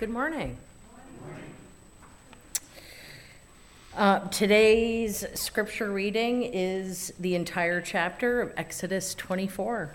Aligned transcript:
Good 0.00 0.08
morning. 0.08 0.56
Uh, 3.94 4.20
today's 4.30 5.26
scripture 5.34 5.90
reading 5.90 6.42
is 6.42 7.12
the 7.20 7.34
entire 7.34 7.82
chapter 7.82 8.40
of 8.40 8.54
Exodus 8.56 9.14
24. 9.14 9.90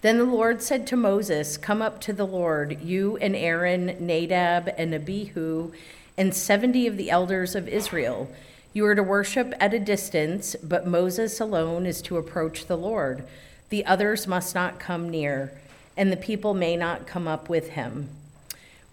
Then 0.00 0.18
the 0.18 0.24
Lord 0.24 0.62
said 0.62 0.84
to 0.88 0.96
Moses, 0.96 1.56
Come 1.56 1.80
up 1.80 2.00
to 2.00 2.12
the 2.12 2.26
Lord, 2.26 2.80
you 2.80 3.16
and 3.18 3.36
Aaron, 3.36 3.96
Nadab, 4.00 4.68
and 4.76 4.92
Abihu, 4.92 5.70
and 6.18 6.34
70 6.34 6.88
of 6.88 6.96
the 6.96 7.10
elders 7.10 7.54
of 7.54 7.68
Israel. 7.68 8.28
You 8.72 8.84
are 8.86 8.96
to 8.96 9.02
worship 9.04 9.54
at 9.60 9.74
a 9.74 9.78
distance, 9.78 10.56
but 10.60 10.88
Moses 10.88 11.38
alone 11.38 11.86
is 11.86 12.02
to 12.02 12.16
approach 12.16 12.66
the 12.66 12.76
Lord. 12.76 13.28
The 13.68 13.86
others 13.86 14.26
must 14.26 14.56
not 14.56 14.80
come 14.80 15.08
near, 15.08 15.52
and 15.96 16.10
the 16.10 16.16
people 16.16 16.52
may 16.52 16.76
not 16.76 17.06
come 17.06 17.28
up 17.28 17.48
with 17.48 17.68
him. 17.68 18.08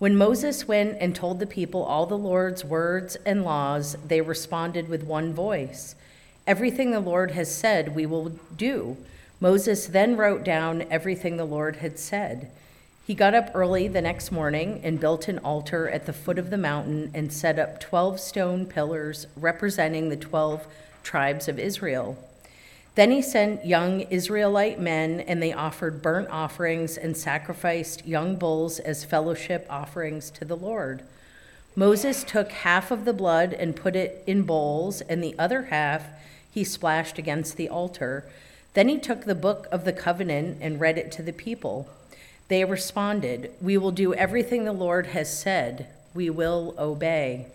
When 0.02 0.18
Moses 0.18 0.68
went 0.68 0.98
and 1.00 1.16
told 1.16 1.38
the 1.38 1.46
people 1.46 1.84
all 1.84 2.08
the 2.08 2.18
Lord's 2.18 2.66
words 2.66 3.18
and 3.24 3.44
laws, 3.44 3.96
they 4.04 4.20
responded 4.20 4.90
with 4.90 5.04
one 5.04 5.32
voice 5.32 5.94
Everything 6.48 6.90
the 6.90 7.00
Lord 7.00 7.30
has 7.30 7.54
said, 7.54 7.94
we 7.94 8.08
will 8.08 8.30
do. 8.58 8.98
Moses 9.40 9.86
then 9.86 10.18
wrote 10.18 10.44
down 10.44 10.88
everything 10.90 11.38
the 11.38 11.46
Lord 11.46 11.76
had 11.76 12.00
said. 12.00 12.50
He 13.06 13.14
got 13.14 13.36
up 13.36 13.52
early 13.54 13.88
the 13.88 14.02
next 14.02 14.32
morning 14.32 14.82
and 14.84 15.00
built 15.00 15.28
an 15.28 15.38
altar 15.38 15.88
at 15.88 16.08
the 16.08 16.14
foot 16.14 16.40
of 16.40 16.50
the 16.50 16.58
mountain 16.58 17.12
and 17.14 17.32
set 17.32 17.60
up 17.60 17.80
12 17.80 18.20
stone 18.20 18.66
pillars 18.66 19.28
representing 19.36 20.10
the 20.10 20.18
12 20.18 20.68
tribes 21.04 21.48
of 21.48 21.60
Israel. 21.60 22.18
Then 22.96 23.12
he 23.12 23.22
sent 23.22 23.66
young 23.66 24.02
Israelite 24.02 24.80
men, 24.80 25.22
and 25.22 25.42
they 25.42 25.54
offered 25.54 26.02
burnt 26.02 26.30
offerings 26.30 26.98
and 26.98 27.16
sacrificed 27.16 28.06
young 28.06 28.36
bulls 28.36 28.80
as 28.80 29.06
fellowship 29.06 29.66
offerings 29.70 30.30
to 30.32 30.46
the 30.46 30.58
Lord. 30.58 31.04
Moses 31.76 32.26
took 32.26 32.52
half 32.52 32.92
of 32.92 33.06
the 33.06 33.14
blood 33.14 33.54
and 33.54 33.78
put 33.78 33.96
it 33.96 34.24
in 34.28 34.44
bowls, 34.44 35.00
and 35.02 35.24
the 35.24 35.36
other 35.40 35.64
half 35.64 36.08
he 36.52 36.66
splashed 36.66 37.18
against 37.18 37.56
the 37.56 37.70
altar. 37.70 38.26
Then 38.74 38.90
he 38.90 38.98
took 38.98 39.24
the 39.24 39.36
book 39.36 39.68
of 39.72 39.86
the 39.86 39.94
covenant 39.94 40.58
and 40.60 40.82
read 40.82 40.98
it 40.98 41.14
to 41.14 41.24
the 41.24 41.32
people. 41.32 41.88
They 42.50 42.66
responded, 42.66 43.54
We 43.62 43.78
will 43.78 43.92
do 43.92 44.14
everything 44.14 44.66
the 44.66 44.74
Lord 44.74 45.08
has 45.08 45.36
said. 45.38 45.88
We 46.14 46.30
will 46.30 46.76
obey. 46.78 47.48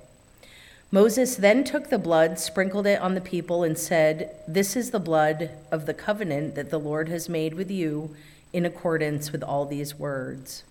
Moses 0.91 1.35
then 1.35 1.65
took 1.65 1.91
the 1.91 1.99
blood, 1.99 2.39
sprinkled 2.39 2.87
it 2.87 3.01
on 3.01 3.15
the 3.15 3.21
people, 3.21 3.65
and 3.65 3.77
said, 3.77 4.37
This 4.47 4.77
is 4.77 4.91
the 4.91 5.01
blood 5.01 5.51
of 5.73 5.87
the 5.87 5.95
covenant 5.95 6.55
that 6.55 6.71
the 6.71 6.79
Lord 6.79 7.09
has 7.09 7.29
made 7.29 7.55
with 7.55 7.71
you 7.71 8.15
in 8.53 8.65
accordance 8.65 9.33
with 9.33 9.43
all 9.43 9.67
these 9.67 9.99
words. 9.99 10.63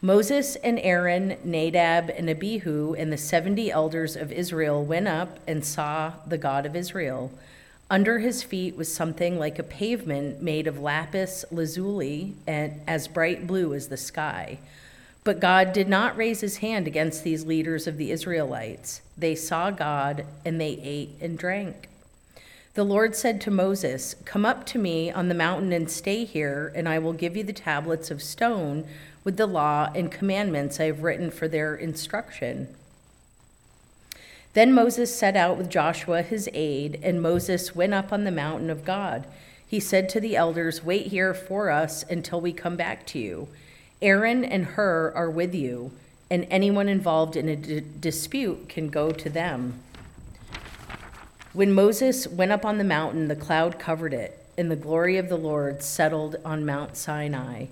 Moses 0.00 0.56
and 0.56 0.80
Aaron, 0.80 1.36
Nadab 1.44 2.10
and 2.10 2.28
Abihu, 2.28 2.94
and 2.94 3.12
the 3.12 3.18
70 3.18 3.70
elders 3.70 4.16
of 4.16 4.32
Israel 4.32 4.84
went 4.84 5.06
up 5.06 5.38
and 5.46 5.64
saw 5.64 6.14
the 6.26 6.38
God 6.38 6.66
of 6.66 6.74
Israel. 6.74 7.30
Under 7.88 8.18
his 8.18 8.42
feet 8.42 8.76
was 8.76 8.92
something 8.92 9.38
like 9.38 9.58
a 9.58 9.62
pavement 9.62 10.42
made 10.42 10.66
of 10.66 10.80
lapis 10.80 11.44
lazuli 11.52 12.34
and 12.46 12.80
as 12.86 13.06
bright 13.06 13.46
blue 13.46 13.74
as 13.74 13.88
the 13.88 13.96
sky. 13.98 14.58
But 15.24 15.40
God 15.40 15.72
did 15.72 15.88
not 15.88 16.16
raise 16.16 16.40
his 16.40 16.58
hand 16.58 16.86
against 16.86 17.22
these 17.22 17.46
leaders 17.46 17.86
of 17.86 17.96
the 17.96 18.10
Israelites. 18.10 19.02
They 19.16 19.34
saw 19.34 19.70
God 19.70 20.26
and 20.44 20.60
they 20.60 20.80
ate 20.82 21.16
and 21.20 21.38
drank. 21.38 21.88
The 22.74 22.84
Lord 22.84 23.14
said 23.14 23.40
to 23.42 23.50
Moses, 23.50 24.16
Come 24.24 24.46
up 24.46 24.64
to 24.66 24.78
me 24.78 25.10
on 25.10 25.28
the 25.28 25.34
mountain 25.34 25.72
and 25.72 25.90
stay 25.90 26.24
here, 26.24 26.72
and 26.74 26.88
I 26.88 26.98
will 26.98 27.12
give 27.12 27.36
you 27.36 27.44
the 27.44 27.52
tablets 27.52 28.10
of 28.10 28.22
stone 28.22 28.86
with 29.24 29.36
the 29.36 29.46
law 29.46 29.92
and 29.94 30.10
commandments 30.10 30.80
I 30.80 30.84
have 30.84 31.02
written 31.02 31.30
for 31.30 31.46
their 31.46 31.76
instruction. 31.76 32.74
Then 34.54 34.72
Moses 34.72 35.14
set 35.14 35.36
out 35.36 35.56
with 35.56 35.70
Joshua 35.70 36.22
his 36.22 36.48
aide, 36.52 36.98
and 37.02 37.22
Moses 37.22 37.74
went 37.74 37.94
up 37.94 38.12
on 38.12 38.24
the 38.24 38.30
mountain 38.30 38.70
of 38.70 38.84
God. 38.84 39.26
He 39.66 39.78
said 39.78 40.08
to 40.10 40.20
the 40.20 40.34
elders, 40.34 40.82
Wait 40.82 41.06
here 41.06 41.32
for 41.32 41.70
us 41.70 42.02
until 42.10 42.40
we 42.40 42.52
come 42.52 42.76
back 42.76 43.06
to 43.08 43.18
you. 43.18 43.48
Aaron 44.02 44.44
and 44.44 44.66
Hur 44.66 45.12
are 45.14 45.30
with 45.30 45.54
you, 45.54 45.92
and 46.30 46.46
anyone 46.50 46.88
involved 46.88 47.36
in 47.36 47.48
a 47.48 47.56
d- 47.56 47.82
dispute 48.00 48.68
can 48.68 48.88
go 48.88 49.10
to 49.10 49.30
them. 49.30 49.80
When 51.54 51.72
Moses 51.72 52.26
went 52.26 52.52
up 52.52 52.64
on 52.64 52.78
the 52.78 52.84
mountain, 52.84 53.28
the 53.28 53.36
cloud 53.36 53.78
covered 53.78 54.12
it, 54.12 54.44
and 54.58 54.70
the 54.70 54.76
glory 54.76 55.16
of 55.16 55.28
the 55.28 55.36
Lord 55.38 55.82
settled 55.82 56.36
on 56.44 56.66
Mount 56.66 56.96
Sinai. 56.96 57.66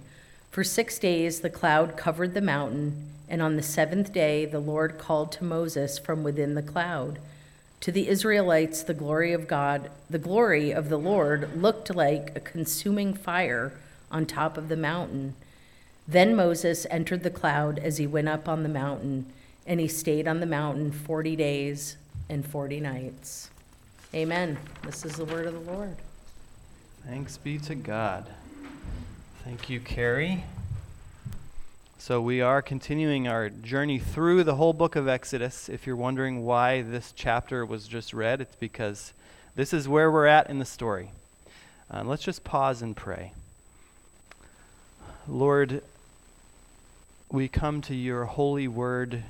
For 0.50 0.64
six 0.64 0.98
days 0.98 1.40
the 1.40 1.50
cloud 1.50 1.96
covered 1.96 2.32
the 2.34 2.40
mountain 2.40 3.10
and 3.30 3.40
on 3.40 3.54
the 3.54 3.62
seventh 3.62 4.12
day, 4.12 4.44
the 4.44 4.58
Lord 4.58 4.98
called 4.98 5.30
to 5.32 5.44
Moses 5.44 5.98
from 5.98 6.24
within 6.24 6.54
the 6.56 6.62
cloud. 6.62 7.20
To 7.82 7.92
the 7.92 8.08
Israelites, 8.08 8.82
the 8.82 8.92
glory 8.92 9.32
of 9.32 9.46
God, 9.46 9.88
the 10.10 10.18
glory 10.18 10.72
of 10.72 10.88
the 10.88 10.98
Lord 10.98 11.62
looked 11.62 11.94
like 11.94 12.32
a 12.34 12.40
consuming 12.40 13.14
fire 13.14 13.72
on 14.10 14.26
top 14.26 14.58
of 14.58 14.68
the 14.68 14.76
mountain. 14.76 15.36
Then 16.10 16.34
Moses 16.34 16.88
entered 16.90 17.22
the 17.22 17.30
cloud 17.30 17.78
as 17.78 17.98
he 17.98 18.06
went 18.08 18.28
up 18.28 18.48
on 18.48 18.64
the 18.64 18.68
mountain, 18.68 19.26
and 19.64 19.78
he 19.78 19.86
stayed 19.86 20.26
on 20.26 20.40
the 20.40 20.46
mountain 20.46 20.90
40 20.90 21.36
days 21.36 21.96
and 22.28 22.44
40 22.44 22.80
nights. 22.80 23.48
Amen. 24.12 24.58
This 24.82 25.04
is 25.04 25.14
the 25.14 25.24
word 25.24 25.46
of 25.46 25.52
the 25.52 25.70
Lord. 25.70 25.94
Thanks 27.06 27.36
be 27.38 27.58
to 27.58 27.76
God. 27.76 28.26
Thank 29.44 29.70
you, 29.70 29.78
Carrie. 29.78 30.42
So, 31.98 32.20
we 32.20 32.40
are 32.40 32.60
continuing 32.60 33.28
our 33.28 33.48
journey 33.48 34.00
through 34.00 34.42
the 34.42 34.56
whole 34.56 34.72
book 34.72 34.96
of 34.96 35.06
Exodus. 35.06 35.68
If 35.68 35.86
you're 35.86 35.94
wondering 35.94 36.44
why 36.44 36.82
this 36.82 37.12
chapter 37.14 37.64
was 37.64 37.86
just 37.86 38.12
read, 38.12 38.40
it's 38.40 38.56
because 38.56 39.12
this 39.54 39.72
is 39.72 39.86
where 39.86 40.10
we're 40.10 40.26
at 40.26 40.50
in 40.50 40.58
the 40.58 40.64
story. 40.64 41.12
Uh, 41.88 42.02
let's 42.04 42.24
just 42.24 42.42
pause 42.42 42.82
and 42.82 42.96
pray. 42.96 43.32
Lord, 45.28 45.82
we 47.32 47.46
come 47.46 47.80
to 47.80 47.94
your 47.94 48.24
holy 48.24 48.66
word 48.66 49.22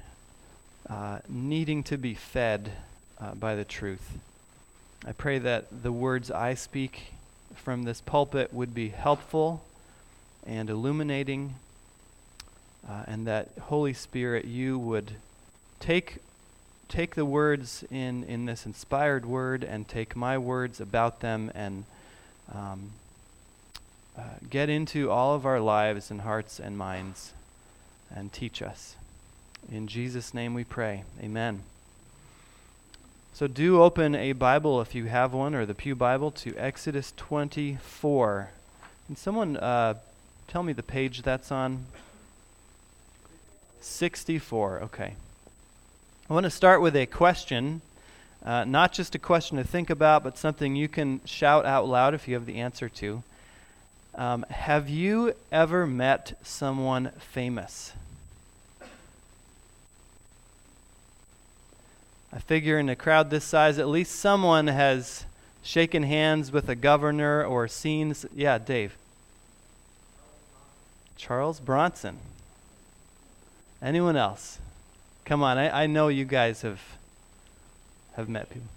uh, 0.88 1.18
needing 1.28 1.82
to 1.82 1.98
be 1.98 2.14
fed 2.14 2.72
uh, 3.20 3.34
by 3.34 3.54
the 3.54 3.64
truth. 3.64 4.18
I 5.06 5.12
pray 5.12 5.38
that 5.38 5.82
the 5.82 5.92
words 5.92 6.30
I 6.30 6.54
speak 6.54 7.12
from 7.54 7.82
this 7.82 8.00
pulpit 8.00 8.54
would 8.54 8.74
be 8.74 8.88
helpful 8.88 9.62
and 10.46 10.70
illuminating 10.70 11.56
uh, 12.88 13.02
and 13.06 13.26
that 13.26 13.48
Holy 13.60 13.92
Spirit, 13.92 14.46
you 14.46 14.78
would 14.78 15.12
take 15.78 16.18
take 16.88 17.14
the 17.14 17.26
words 17.26 17.84
in 17.90 18.24
in 18.24 18.46
this 18.46 18.64
inspired 18.64 19.26
word 19.26 19.62
and 19.62 19.86
take 19.86 20.16
my 20.16 20.38
words 20.38 20.80
about 20.80 21.20
them 21.20 21.52
and 21.54 21.84
um, 22.52 22.90
uh, 24.18 24.22
get 24.48 24.70
into 24.70 25.10
all 25.10 25.34
of 25.34 25.44
our 25.44 25.60
lives 25.60 26.10
and 26.10 26.22
hearts 26.22 26.58
and 26.58 26.76
minds 26.78 27.32
and 28.14 28.32
teach 28.32 28.62
us. 28.62 28.96
In 29.70 29.86
Jesus' 29.86 30.34
name 30.34 30.54
we 30.54 30.64
pray. 30.64 31.04
Amen. 31.22 31.62
So 33.32 33.46
do 33.46 33.80
open 33.80 34.14
a 34.14 34.32
Bible 34.32 34.80
if 34.80 34.94
you 34.94 35.06
have 35.06 35.32
one, 35.32 35.54
or 35.54 35.64
the 35.64 35.74
Pew 35.74 35.94
Bible, 35.94 36.30
to 36.32 36.54
Exodus 36.56 37.12
24. 37.16 38.50
Can 39.06 39.16
someone 39.16 39.56
uh, 39.56 39.94
tell 40.48 40.62
me 40.62 40.72
the 40.72 40.82
page 40.82 41.22
that's 41.22 41.50
on? 41.52 41.86
64, 43.80 44.80
okay. 44.82 45.14
I 46.28 46.32
want 46.34 46.44
to 46.44 46.50
start 46.50 46.82
with 46.82 46.94
a 46.94 47.06
question, 47.06 47.80
uh, 48.44 48.64
not 48.64 48.92
just 48.92 49.14
a 49.14 49.18
question 49.18 49.56
to 49.56 49.64
think 49.64 49.90
about, 49.90 50.22
but 50.22 50.36
something 50.36 50.76
you 50.76 50.88
can 50.88 51.20
shout 51.24 51.64
out 51.64 51.88
loud 51.88 52.14
if 52.14 52.28
you 52.28 52.34
have 52.34 52.46
the 52.46 52.56
answer 52.56 52.88
to. 52.88 53.22
Um, 54.14 54.44
have 54.50 54.88
you 54.88 55.34
ever 55.50 55.86
met 55.86 56.38
someone 56.42 57.12
famous? 57.18 57.94
I 62.32 62.38
figure 62.38 62.78
in 62.78 62.88
a 62.88 62.96
crowd 62.96 63.30
this 63.30 63.44
size, 63.44 63.78
at 63.78 63.88
least 63.88 64.14
someone 64.16 64.68
has 64.68 65.24
shaken 65.62 66.04
hands 66.04 66.52
with 66.52 66.68
a 66.68 66.76
governor 66.76 67.44
or 67.44 67.66
seen. 67.66 68.14
Yeah, 68.34 68.58
Dave. 68.58 68.96
Charles 71.16 71.60
Bronson. 71.60 72.18
Anyone 73.82 74.16
else? 74.16 74.58
Come 75.24 75.42
on, 75.42 75.58
I, 75.58 75.82
I 75.82 75.86
know 75.86 76.08
you 76.08 76.24
guys 76.24 76.62
have 76.62 76.80
have 78.14 78.28
met 78.28 78.48
people. 78.50 78.68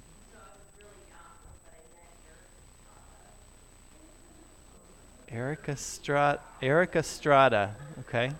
Erica 5.30 5.72
Estrada. 5.72 6.40
Erik 6.62 6.96
Estrada. 6.96 7.76
Okay. 8.02 8.32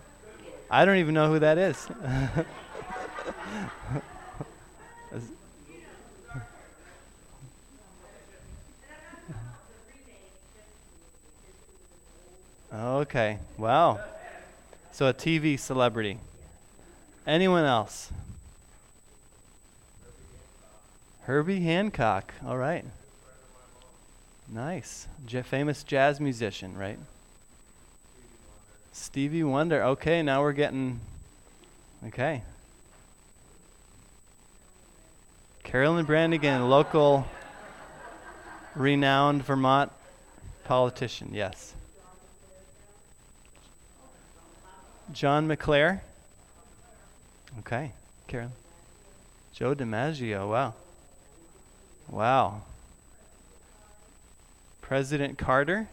I 0.70 0.86
don't 0.86 0.98
even 0.98 1.14
know 1.14 1.28
who 1.28 1.40
that 1.40 1.58
is. 1.58 1.88
okay. 12.74 13.38
Wow. 13.58 14.00
So 14.92 15.08
a 15.08 15.14
TV 15.14 15.58
celebrity. 15.58 16.20
Anyone 17.26 17.66
else? 17.66 18.12
Herbie 21.24 21.62
Hancock. 21.62 22.34
All 22.46 22.58
right. 22.58 22.86
Nice. 24.50 25.08
J- 25.26 25.42
famous 25.42 25.84
jazz 25.84 26.20
musician, 26.20 26.78
right? 26.78 27.00
Stevie 28.92 29.44
Wonder. 29.44 29.84
Okay, 29.84 30.22
now 30.22 30.42
we're 30.42 30.54
getting. 30.54 31.00
Okay. 32.08 32.44
Carolyn 35.74 36.06
Branagan, 36.06 36.70
local 36.70 37.26
renowned 38.76 39.44
Vermont 39.44 39.92
politician, 40.66 41.32
yes. 41.34 41.74
John 45.12 45.48
McClare. 45.48 46.02
Okay, 47.58 47.92
Carolyn. 48.28 48.52
Joe 49.52 49.74
DiMaggio, 49.74 50.48
wow. 50.48 50.76
Wow. 52.08 52.62
President 54.82 55.40
Carter. 55.40 55.90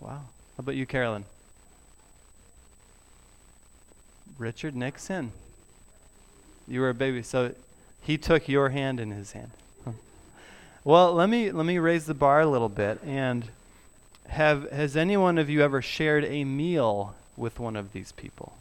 Wow. 0.00 0.10
How 0.10 0.22
about 0.58 0.74
you, 0.74 0.86
Carolyn? 0.86 1.24
Richard 4.38 4.74
Nixon. 4.74 5.30
You 6.66 6.80
were 6.80 6.88
a 6.88 6.94
baby, 6.94 7.22
so 7.22 7.54
he 8.00 8.18
took 8.18 8.48
your 8.48 8.70
hand 8.70 9.00
in 9.00 9.10
his 9.10 9.32
hand. 9.32 9.50
Well, 10.82 11.12
let 11.12 11.28
me 11.28 11.52
let 11.52 11.66
me 11.66 11.78
raise 11.78 12.06
the 12.06 12.14
bar 12.14 12.40
a 12.40 12.46
little 12.46 12.70
bit 12.70 13.00
and 13.04 13.50
have 14.28 14.70
has 14.70 14.96
any 14.96 15.16
one 15.16 15.36
of 15.36 15.50
you 15.50 15.62
ever 15.62 15.82
shared 15.82 16.24
a 16.24 16.44
meal 16.44 17.14
with 17.36 17.58
one 17.58 17.76
of 17.76 17.92
these 17.92 18.12
people? 18.12 18.52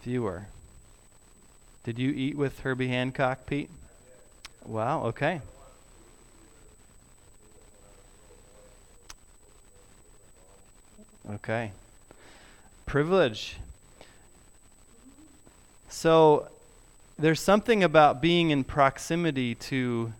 Fewer. 0.00 0.46
Did 1.84 1.98
you 1.98 2.10
eat 2.10 2.36
with 2.36 2.60
Herbie 2.60 2.88
Hancock, 2.88 3.46
Pete? 3.46 3.70
Wow, 4.64 5.04
okay. 5.06 5.40
Okay. 11.30 11.72
Privilege. 12.86 13.56
So 15.96 16.46
there's 17.18 17.40
something 17.40 17.82
about 17.82 18.20
being 18.20 18.50
in 18.50 18.64
proximity 18.64 19.54
to 19.54 20.12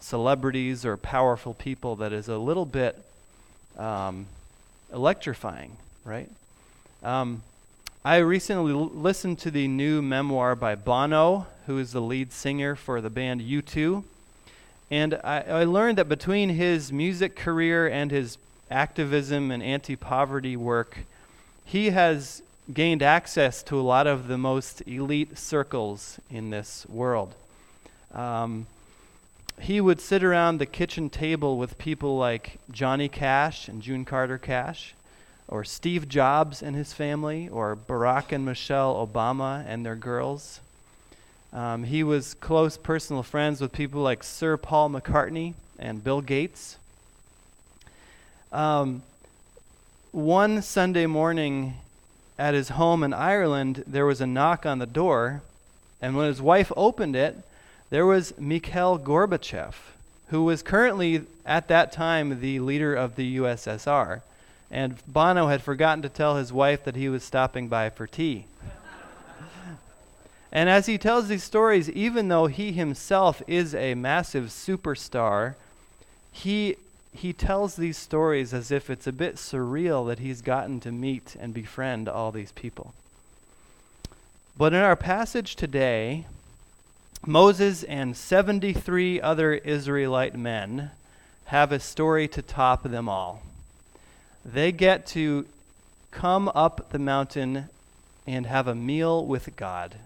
celebrities 0.00 0.86
or 0.86 0.96
powerful 0.96 1.52
people 1.52 1.96
that 1.96 2.14
is 2.14 2.28
a 2.28 2.38
little 2.38 2.64
bit 2.64 2.98
um, 3.76 4.24
electrifying, 4.94 5.76
right? 6.06 6.30
Um, 7.02 7.42
I 8.02 8.16
recently 8.16 8.72
l- 8.72 8.88
listened 8.94 9.38
to 9.40 9.50
the 9.50 9.68
new 9.68 10.00
memoir 10.00 10.56
by 10.56 10.74
Bono, 10.74 11.48
who 11.66 11.76
is 11.76 11.92
the 11.92 12.00
lead 12.00 12.32
singer 12.32 12.74
for 12.74 13.02
the 13.02 13.10
band 13.10 13.42
U2. 13.42 14.04
And 14.90 15.20
I, 15.22 15.40
I 15.40 15.64
learned 15.64 15.98
that 15.98 16.08
between 16.08 16.48
his 16.48 16.90
music 16.90 17.36
career 17.36 17.86
and 17.86 18.10
his 18.10 18.38
activism 18.70 19.50
and 19.50 19.62
anti 19.62 19.96
poverty 19.96 20.56
work, 20.56 21.00
he 21.62 21.90
has 21.90 22.40
gained 22.72 23.02
access 23.02 23.62
to 23.64 23.78
a 23.78 23.82
lot 23.82 24.06
of 24.06 24.26
the 24.26 24.38
most 24.38 24.82
elite 24.86 25.36
circles 25.36 26.18
in 26.30 26.50
this 26.50 26.86
world. 26.88 27.34
Um, 28.12 28.66
he 29.60 29.80
would 29.80 30.00
sit 30.00 30.24
around 30.24 30.58
the 30.58 30.66
kitchen 30.66 31.10
table 31.10 31.58
with 31.58 31.78
people 31.78 32.16
like 32.16 32.58
Johnny 32.70 33.08
Cash 33.08 33.68
and 33.68 33.82
June 33.82 34.04
Carter 34.04 34.38
Cash, 34.38 34.94
or 35.46 35.62
Steve 35.62 36.08
Jobs 36.08 36.62
and 36.62 36.74
his 36.74 36.92
family, 36.92 37.48
or 37.48 37.76
Barack 37.76 38.32
and 38.32 38.44
Michelle 38.44 39.06
Obama 39.06 39.64
and 39.68 39.84
their 39.84 39.94
girls. 39.94 40.60
Um, 41.52 41.84
he 41.84 42.02
was 42.02 42.34
close 42.34 42.76
personal 42.76 43.22
friends 43.22 43.60
with 43.60 43.72
people 43.72 44.00
like 44.00 44.24
Sir 44.24 44.56
Paul 44.56 44.90
McCartney 44.90 45.54
and 45.78 46.02
Bill 46.02 46.20
Gates. 46.20 46.78
Um, 48.50 49.02
one 50.10 50.62
Sunday 50.62 51.06
morning 51.06 51.74
at 52.38 52.54
his 52.54 52.70
home 52.70 53.02
in 53.02 53.12
Ireland, 53.12 53.84
there 53.86 54.06
was 54.06 54.20
a 54.20 54.26
knock 54.26 54.66
on 54.66 54.78
the 54.78 54.86
door, 54.86 55.42
and 56.00 56.16
when 56.16 56.26
his 56.26 56.42
wife 56.42 56.72
opened 56.76 57.16
it, 57.16 57.36
there 57.90 58.06
was 58.06 58.36
Mikhail 58.38 58.98
Gorbachev, 58.98 59.74
who 60.28 60.44
was 60.44 60.62
currently 60.62 61.22
at 61.46 61.68
that 61.68 61.92
time 61.92 62.40
the 62.40 62.60
leader 62.60 62.94
of 62.94 63.16
the 63.16 63.36
USSR. 63.36 64.22
And 64.70 64.96
Bono 65.06 65.46
had 65.46 65.62
forgotten 65.62 66.02
to 66.02 66.08
tell 66.08 66.36
his 66.36 66.52
wife 66.52 66.84
that 66.84 66.96
he 66.96 67.08
was 67.08 67.22
stopping 67.22 67.68
by 67.68 67.90
for 67.90 68.06
tea. 68.06 68.46
and 70.52 70.68
as 70.68 70.86
he 70.86 70.98
tells 70.98 71.28
these 71.28 71.44
stories, 71.44 71.88
even 71.90 72.28
though 72.28 72.46
he 72.46 72.72
himself 72.72 73.40
is 73.46 73.74
a 73.74 73.94
massive 73.94 74.46
superstar, 74.46 75.54
he 76.32 76.76
he 77.14 77.32
tells 77.32 77.76
these 77.76 77.96
stories 77.96 78.52
as 78.52 78.70
if 78.70 78.90
it's 78.90 79.06
a 79.06 79.12
bit 79.12 79.36
surreal 79.36 80.06
that 80.08 80.18
he's 80.18 80.42
gotten 80.42 80.80
to 80.80 80.90
meet 80.90 81.36
and 81.38 81.54
befriend 81.54 82.08
all 82.08 82.32
these 82.32 82.52
people. 82.52 82.92
But 84.56 84.74
in 84.74 84.80
our 84.80 84.96
passage 84.96 85.54
today, 85.54 86.26
Moses 87.24 87.84
and 87.84 88.16
73 88.16 89.20
other 89.20 89.54
Israelite 89.54 90.36
men 90.36 90.90
have 91.46 91.70
a 91.70 91.78
story 91.78 92.26
to 92.28 92.42
top 92.42 92.82
them 92.82 93.08
all. 93.08 93.42
They 94.44 94.72
get 94.72 95.06
to 95.08 95.46
come 96.10 96.50
up 96.54 96.90
the 96.90 96.98
mountain 96.98 97.68
and 98.26 98.46
have 98.46 98.66
a 98.66 98.74
meal 98.74 99.24
with 99.24 99.54
God. 99.56 99.96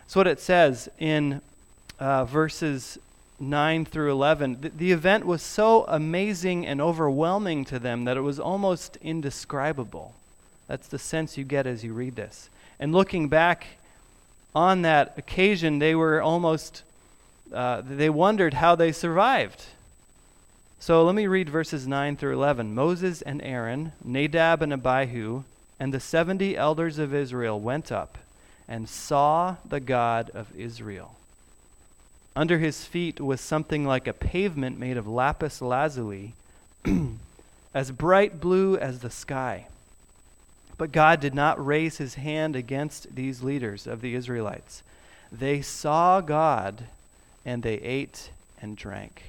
That's 0.00 0.16
what 0.16 0.26
it 0.26 0.40
says 0.40 0.88
in 0.98 1.40
uh, 1.98 2.24
verses 2.24 2.98
9 3.40 3.86
through 3.86 4.12
11, 4.12 4.58
the, 4.60 4.68
the 4.68 4.92
event 4.92 5.24
was 5.24 5.42
so 5.42 5.84
amazing 5.88 6.66
and 6.66 6.80
overwhelming 6.80 7.64
to 7.64 7.78
them 7.78 8.04
that 8.04 8.16
it 8.16 8.20
was 8.20 8.38
almost 8.38 8.98
indescribable. 9.00 10.14
That's 10.68 10.88
the 10.88 10.98
sense 10.98 11.38
you 11.38 11.44
get 11.44 11.66
as 11.66 11.82
you 11.82 11.94
read 11.94 12.16
this. 12.16 12.50
And 12.78 12.92
looking 12.92 13.28
back 13.28 13.66
on 14.54 14.82
that 14.82 15.14
occasion, 15.16 15.78
they 15.78 15.94
were 15.94 16.20
almost, 16.20 16.82
uh, 17.52 17.82
they 17.84 18.10
wondered 18.10 18.54
how 18.54 18.74
they 18.74 18.92
survived. 18.92 19.64
So 20.78 21.04
let 21.04 21.14
me 21.14 21.26
read 21.26 21.48
verses 21.48 21.86
9 21.86 22.16
through 22.16 22.34
11. 22.34 22.74
Moses 22.74 23.22
and 23.22 23.42
Aaron, 23.42 23.92
Nadab 24.04 24.62
and 24.62 24.72
Abihu, 24.72 25.44
and 25.78 25.94
the 25.94 26.00
70 26.00 26.56
elders 26.56 26.98
of 26.98 27.14
Israel 27.14 27.58
went 27.58 27.90
up 27.90 28.18
and 28.68 28.88
saw 28.88 29.56
the 29.68 29.80
God 29.80 30.30
of 30.30 30.46
Israel. 30.56 31.16
Under 32.36 32.58
his 32.58 32.84
feet 32.84 33.20
was 33.20 33.40
something 33.40 33.84
like 33.84 34.06
a 34.06 34.12
pavement 34.12 34.78
made 34.78 34.96
of 34.96 35.08
lapis 35.08 35.60
lazuli, 35.60 36.34
as 37.74 37.90
bright 37.90 38.40
blue 38.40 38.76
as 38.76 39.00
the 39.00 39.10
sky. 39.10 39.66
But 40.78 40.92
God 40.92 41.20
did 41.20 41.34
not 41.34 41.64
raise 41.64 41.98
his 41.98 42.14
hand 42.14 42.56
against 42.56 43.14
these 43.14 43.42
leaders 43.42 43.86
of 43.86 44.00
the 44.00 44.14
Israelites. 44.14 44.82
They 45.30 45.60
saw 45.60 46.20
God 46.20 46.84
and 47.44 47.62
they 47.62 47.74
ate 47.74 48.30
and 48.62 48.76
drank. 48.76 49.22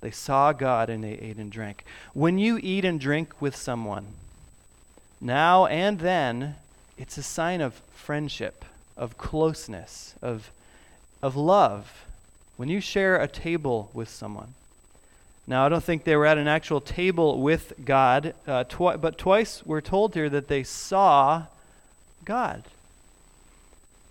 They 0.00 0.10
saw 0.10 0.52
God 0.52 0.88
and 0.88 1.02
they 1.02 1.12
ate 1.12 1.36
and 1.36 1.50
drank. 1.50 1.84
When 2.12 2.38
you 2.38 2.58
eat 2.62 2.84
and 2.84 2.98
drink 2.98 3.40
with 3.40 3.54
someone, 3.54 4.06
now 5.20 5.66
and 5.66 6.00
then, 6.00 6.56
it's 6.98 7.16
a 7.18 7.22
sign 7.22 7.60
of 7.60 7.80
friendship, 7.94 8.64
of 8.96 9.16
closeness, 9.16 10.14
of 10.20 10.50
of 11.22 11.36
love 11.36 12.04
when 12.56 12.68
you 12.68 12.80
share 12.80 13.16
a 13.16 13.28
table 13.28 13.90
with 13.94 14.08
someone. 14.08 14.54
Now, 15.46 15.66
I 15.66 15.68
don't 15.68 15.82
think 15.82 16.04
they 16.04 16.16
were 16.16 16.26
at 16.26 16.38
an 16.38 16.48
actual 16.48 16.80
table 16.80 17.40
with 17.40 17.72
God, 17.84 18.34
uh, 18.46 18.64
twi- 18.64 18.96
but 18.96 19.18
twice 19.18 19.64
we're 19.66 19.80
told 19.80 20.14
here 20.14 20.30
that 20.30 20.48
they 20.48 20.62
saw 20.62 21.44
God. 22.24 22.64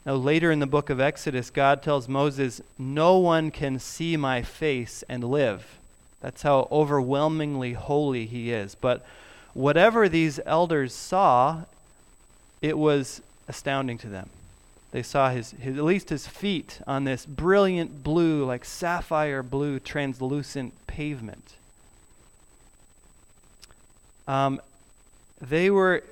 Now, 0.05 0.15
later 0.15 0.51
in 0.51 0.59
the 0.59 0.67
book 0.67 0.89
of 0.89 0.99
Exodus, 0.99 1.49
God 1.49 1.83
tells 1.83 2.07
Moses, 2.07 2.61
No 2.77 3.17
one 3.17 3.51
can 3.51 3.79
see 3.79 4.17
my 4.17 4.41
face 4.41 5.03
and 5.07 5.23
live. 5.23 5.77
That's 6.21 6.41
how 6.41 6.67
overwhelmingly 6.71 7.73
holy 7.73 8.25
he 8.25 8.51
is. 8.51 8.75
But 8.75 9.05
whatever 9.53 10.09
these 10.09 10.39
elders 10.45 10.93
saw, 10.93 11.61
it 12.61 12.77
was 12.77 13.21
astounding 13.47 13.97
to 13.99 14.07
them. 14.07 14.29
They 14.91 15.03
saw 15.03 15.29
his, 15.29 15.51
his, 15.51 15.77
at 15.77 15.83
least 15.83 16.09
his 16.09 16.27
feet 16.27 16.79
on 16.85 17.05
this 17.05 17.25
brilliant 17.25 18.03
blue, 18.03 18.43
like 18.45 18.65
sapphire 18.65 19.41
blue, 19.41 19.79
translucent 19.79 20.73
pavement. 20.87 21.53
Um, 24.27 24.61
they 25.39 25.69
were, 25.69 26.03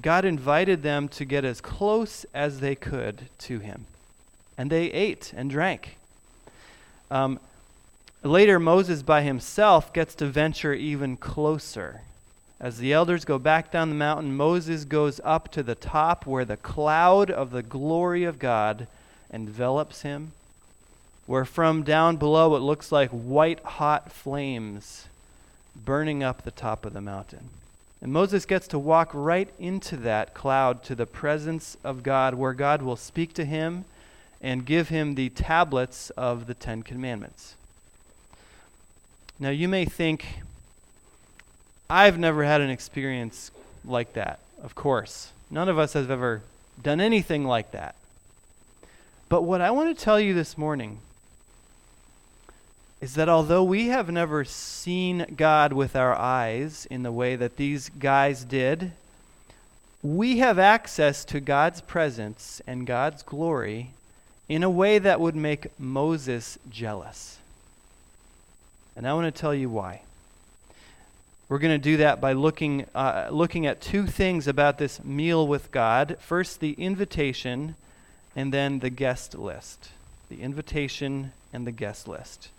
God 0.00 0.24
invited 0.24 0.82
them 0.82 1.08
to 1.10 1.24
get 1.24 1.44
as 1.44 1.60
close 1.60 2.26
as 2.34 2.60
they 2.60 2.74
could 2.74 3.28
to 3.38 3.60
him. 3.60 3.86
And 4.56 4.70
they 4.70 4.86
ate 4.86 5.32
and 5.36 5.48
drank. 5.48 5.96
Um, 7.10 7.38
Later, 8.22 8.58
Moses 8.58 9.02
by 9.02 9.22
himself 9.22 9.92
gets 9.92 10.14
to 10.16 10.26
venture 10.26 10.74
even 10.74 11.16
closer. 11.16 12.02
As 12.60 12.78
the 12.78 12.92
elders 12.92 13.24
go 13.24 13.38
back 13.38 13.70
down 13.70 13.88
the 13.88 13.94
mountain, 13.94 14.36
Moses 14.36 14.84
goes 14.84 15.20
up 15.22 15.50
to 15.52 15.62
the 15.62 15.76
top 15.76 16.26
where 16.26 16.44
the 16.44 16.56
cloud 16.56 17.30
of 17.30 17.50
the 17.52 17.62
glory 17.62 18.24
of 18.24 18.40
God 18.40 18.88
envelops 19.30 20.02
him, 20.02 20.32
where 21.26 21.44
from 21.44 21.84
down 21.84 22.16
below 22.16 22.56
it 22.56 22.60
looks 22.60 22.90
like 22.90 23.10
white 23.10 23.60
hot 23.60 24.10
flames 24.10 25.06
burning 25.84 26.22
up 26.24 26.42
the 26.42 26.50
top 26.50 26.84
of 26.84 26.94
the 26.94 27.00
mountain. 27.00 27.50
And 28.00 28.12
Moses 28.12 28.44
gets 28.44 28.66
to 28.68 28.78
walk 28.78 29.10
right 29.12 29.48
into 29.58 29.96
that 29.98 30.34
cloud 30.34 30.82
to 30.84 30.94
the 30.94 31.06
presence 31.06 31.76
of 31.84 32.02
God, 32.02 32.34
where 32.34 32.54
God 32.54 32.82
will 32.82 32.96
speak 32.96 33.34
to 33.34 33.44
him 33.44 33.84
and 34.40 34.66
give 34.66 34.88
him 34.88 35.14
the 35.14 35.28
tablets 35.30 36.10
of 36.10 36.46
the 36.46 36.54
Ten 36.54 36.82
Commandments. 36.82 37.54
Now, 39.38 39.50
you 39.50 39.68
may 39.68 39.84
think, 39.84 40.40
I've 41.90 42.18
never 42.18 42.44
had 42.44 42.60
an 42.60 42.70
experience 42.70 43.50
like 43.84 44.12
that. 44.12 44.40
Of 44.62 44.74
course. 44.74 45.32
None 45.50 45.68
of 45.68 45.78
us 45.78 45.94
have 45.94 46.10
ever 46.10 46.42
done 46.82 47.00
anything 47.00 47.44
like 47.44 47.70
that. 47.72 47.94
But 49.28 49.42
what 49.42 49.60
I 49.60 49.70
want 49.70 49.96
to 49.96 50.04
tell 50.04 50.20
you 50.20 50.34
this 50.34 50.58
morning 50.58 50.98
is 53.00 53.14
that 53.14 53.28
although 53.28 53.62
we 53.62 53.86
have 53.86 54.10
never 54.10 54.44
seen 54.44 55.34
God 55.36 55.72
with 55.72 55.94
our 55.94 56.14
eyes 56.14 56.86
in 56.90 57.02
the 57.02 57.12
way 57.12 57.36
that 57.36 57.56
these 57.56 57.88
guys 57.88 58.44
did, 58.44 58.92
we 60.02 60.38
have 60.38 60.58
access 60.58 61.24
to 61.26 61.40
God's 61.40 61.80
presence 61.80 62.60
and 62.66 62.86
God's 62.86 63.22
glory 63.22 63.90
in 64.48 64.62
a 64.62 64.70
way 64.70 64.98
that 64.98 65.20
would 65.20 65.36
make 65.36 65.68
Moses 65.78 66.58
jealous. 66.70 67.38
And 68.96 69.06
I 69.06 69.14
want 69.14 69.32
to 69.32 69.40
tell 69.40 69.54
you 69.54 69.68
why. 69.68 70.02
We're 71.48 71.58
going 71.58 71.74
to 71.74 71.82
do 71.82 71.96
that 71.98 72.20
by 72.20 72.34
looking, 72.34 72.84
uh, 72.94 73.28
looking 73.30 73.66
at 73.66 73.80
two 73.80 74.06
things 74.06 74.46
about 74.46 74.76
this 74.76 75.02
meal 75.02 75.46
with 75.46 75.70
God. 75.70 76.18
First, 76.20 76.60
the 76.60 76.72
invitation, 76.72 77.74
and 78.36 78.52
then 78.52 78.80
the 78.80 78.90
guest 78.90 79.34
list. 79.34 79.88
The 80.28 80.42
invitation 80.42 81.32
and 81.50 81.66
the 81.66 81.72
guest 81.72 82.06
list. 82.06 82.50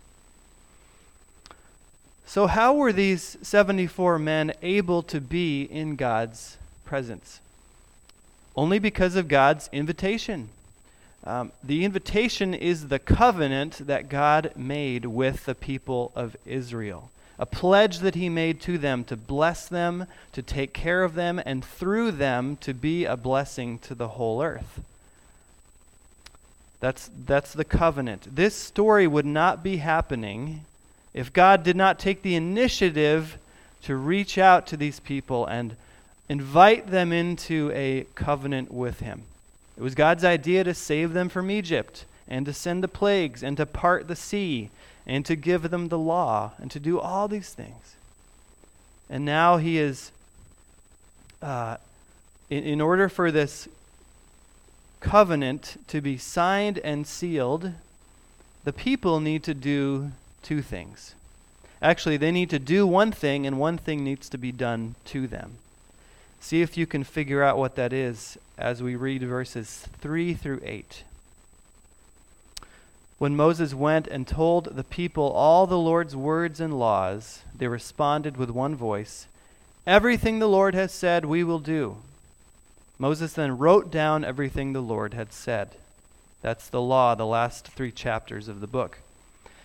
So, 2.25 2.47
how 2.47 2.73
were 2.73 2.91
these 2.91 3.37
74 3.43 4.17
men 4.17 4.53
able 4.63 5.03
to 5.03 5.21
be 5.21 5.63
in 5.63 5.95
God's 5.95 6.57
presence? 6.83 7.41
Only 8.55 8.79
because 8.79 9.15
of 9.15 9.27
God's 9.27 9.69
invitation. 9.71 10.49
Um, 11.23 11.51
the 11.63 11.85
invitation 11.85 12.55
is 12.55 12.87
the 12.87 12.97
covenant 12.97 13.85
that 13.85 14.09
God 14.09 14.51
made 14.55 15.05
with 15.05 15.45
the 15.45 15.53
people 15.53 16.11
of 16.15 16.35
Israel 16.43 17.11
a 17.39 17.45
pledge 17.45 17.99
that 17.99 18.15
he 18.15 18.27
made 18.27 18.59
to 18.61 18.77
them 18.77 19.05
to 19.05 19.15
bless 19.15 19.67
them, 19.67 20.05
to 20.33 20.41
take 20.41 20.73
care 20.73 21.03
of 21.03 21.15
them, 21.15 21.41
and 21.45 21.63
through 21.63 22.11
them 22.11 22.57
to 22.57 22.73
be 22.73 23.05
a 23.05 23.15
blessing 23.15 23.79
to 23.79 23.95
the 23.95 24.09
whole 24.09 24.43
earth. 24.43 24.81
That's, 26.81 27.09
that's 27.25 27.53
the 27.53 27.65
covenant. 27.65 28.35
This 28.35 28.55
story 28.55 29.07
would 29.07 29.25
not 29.25 29.63
be 29.63 29.77
happening 29.77 30.65
if 31.13 31.33
God 31.33 31.63
did 31.63 31.75
not 31.75 31.97
take 31.97 32.21
the 32.21 32.35
initiative 32.35 33.37
to 33.83 33.95
reach 33.95 34.37
out 34.37 34.67
to 34.67 34.77
these 34.77 34.99
people 34.99 35.45
and 35.45 35.75
invite 36.27 36.87
them 36.87 37.11
into 37.11 37.71
a 37.73 38.05
covenant 38.15 38.71
with 38.71 38.99
him. 38.99 39.23
It 39.77 39.81
was 39.81 39.95
God's 39.95 40.25
idea 40.25 40.65
to 40.65 40.73
save 40.73 41.13
them 41.13 41.29
from 41.29 41.49
Egypt 41.49 42.05
and 42.27 42.45
to 42.45 42.53
send 42.53 42.83
the 42.83 42.89
plagues 42.89 43.43
and 43.43 43.55
to 43.57 43.65
part 43.65 44.07
the 44.07 44.15
sea 44.15 44.69
and 45.09 45.25
to 45.25 45.35
give 45.35 45.71
them 45.71 45.87
the 45.87 45.97
law 45.97 46.51
and 46.59 46.69
to 46.69 46.79
do 46.79 46.99
all 46.99 47.27
these 47.27 47.51
things. 47.51 47.95
And 49.09 49.25
now 49.25 49.57
he 49.57 49.79
is, 49.79 50.11
uh, 51.41 51.77
in, 52.51 52.63
in 52.63 52.79
order 52.79 53.09
for 53.09 53.31
this 53.31 53.67
covenant 54.99 55.83
to 55.87 55.99
be 55.99 56.15
signed 56.15 56.77
and 56.83 57.07
sealed, 57.07 57.71
the 58.65 58.71
people 58.71 59.19
need 59.19 59.41
to 59.43 59.55
do 59.55 60.11
two 60.43 60.61
things. 60.61 61.15
Actually, 61.81 62.17
they 62.17 62.31
need 62.31 62.51
to 62.51 62.59
do 62.59 62.85
one 62.85 63.11
thing, 63.11 63.47
and 63.47 63.57
one 63.57 63.79
thing 63.79 64.03
needs 64.03 64.29
to 64.29 64.37
be 64.37 64.51
done 64.51 64.93
to 65.05 65.25
them. 65.25 65.53
See 66.39 66.61
if 66.61 66.77
you 66.77 66.85
can 66.85 67.03
figure 67.03 67.41
out 67.41 67.57
what 67.57 67.75
that 67.77 67.93
is 67.93 68.37
as 68.59 68.83
we 68.83 68.95
read 68.95 69.23
verses 69.23 69.87
3 70.01 70.35
through 70.35 70.61
8. 70.63 71.03
When 73.19 73.35
Moses 73.35 73.73
went 73.73 74.07
and 74.07 74.25
told 74.25 74.77
the 74.77 74.83
people 74.83 75.29
all 75.29 75.67
the 75.67 75.77
Lord's 75.77 76.15
words 76.15 76.61
and 76.61 76.79
laws, 76.79 77.43
they 77.53 77.67
responded 77.67 78.37
with 78.37 78.49
one 78.49 78.75
voice 78.75 79.27
Everything 79.85 80.39
the 80.39 80.47
Lord 80.47 80.73
has 80.73 80.93
said, 80.93 81.25
we 81.25 81.43
will 81.43 81.59
do. 81.59 81.97
Moses 82.97 83.33
then 83.33 83.57
wrote 83.57 83.91
down 83.91 84.23
everything 84.23 84.71
the 84.71 84.81
Lord 84.81 85.13
had 85.13 85.33
said. 85.33 85.69
That's 86.41 86.69
the 86.69 86.81
law, 86.81 87.13
the 87.13 87.25
last 87.25 87.67
three 87.67 87.91
chapters 87.91 88.47
of 88.47 88.61
the 88.61 88.67
book. 88.67 88.99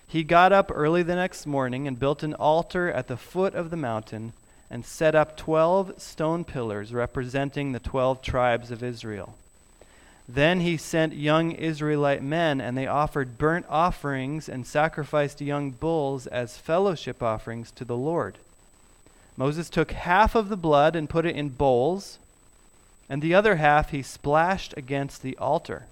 He 0.07 0.25
got 0.25 0.53
up 0.53 0.73
early 0.75 1.05
the 1.05 1.15
next 1.15 1.47
morning 1.47 1.87
and 1.87 1.99
built 1.99 2.25
an 2.25 2.35
altar 2.35 2.91
at 2.91 3.07
the 3.07 3.17
foot 3.17 3.55
of 3.55 3.71
the 3.71 3.77
mountain 3.77 4.33
and 4.69 4.85
set 4.85 5.15
up 5.15 5.37
twelve 5.37 5.95
stone 5.99 6.43
pillars 6.43 6.93
representing 6.93 7.71
the 7.71 7.79
twelve 7.79 8.21
tribes 8.21 8.73
of 8.73 8.83
Israel. 8.83 9.37
Then 10.29 10.61
he 10.61 10.77
sent 10.77 11.15
young 11.15 11.53
Israelite 11.53 12.23
men, 12.23 12.61
and 12.61 12.77
they 12.77 12.87
offered 12.87 13.37
burnt 13.37 13.67
offerings 13.69 14.49
and 14.49 14.67
sacrificed 14.67 15.41
young 15.41 15.71
bulls 15.71 16.27
as 16.27 16.57
fellowship 16.57 17.23
offerings 17.23 17.71
to 17.73 17.85
the 17.85 17.97
Lord. 17.97 18.39
Moses 19.37 19.69
took 19.69 19.91
half 19.91 20.35
of 20.35 20.49
the 20.49 20.57
blood 20.57 20.97
and 20.97 21.11
put 21.11 21.27
it 21.27 21.37
in 21.37 21.51
bowls, 21.51 22.19
and 23.09 23.21
the 23.21 23.35
other 23.35 23.57
half 23.57 23.91
he 23.91 24.03
splashed 24.03 24.75
against 24.77 25.23
the 25.23 25.37
altar. 25.37 25.85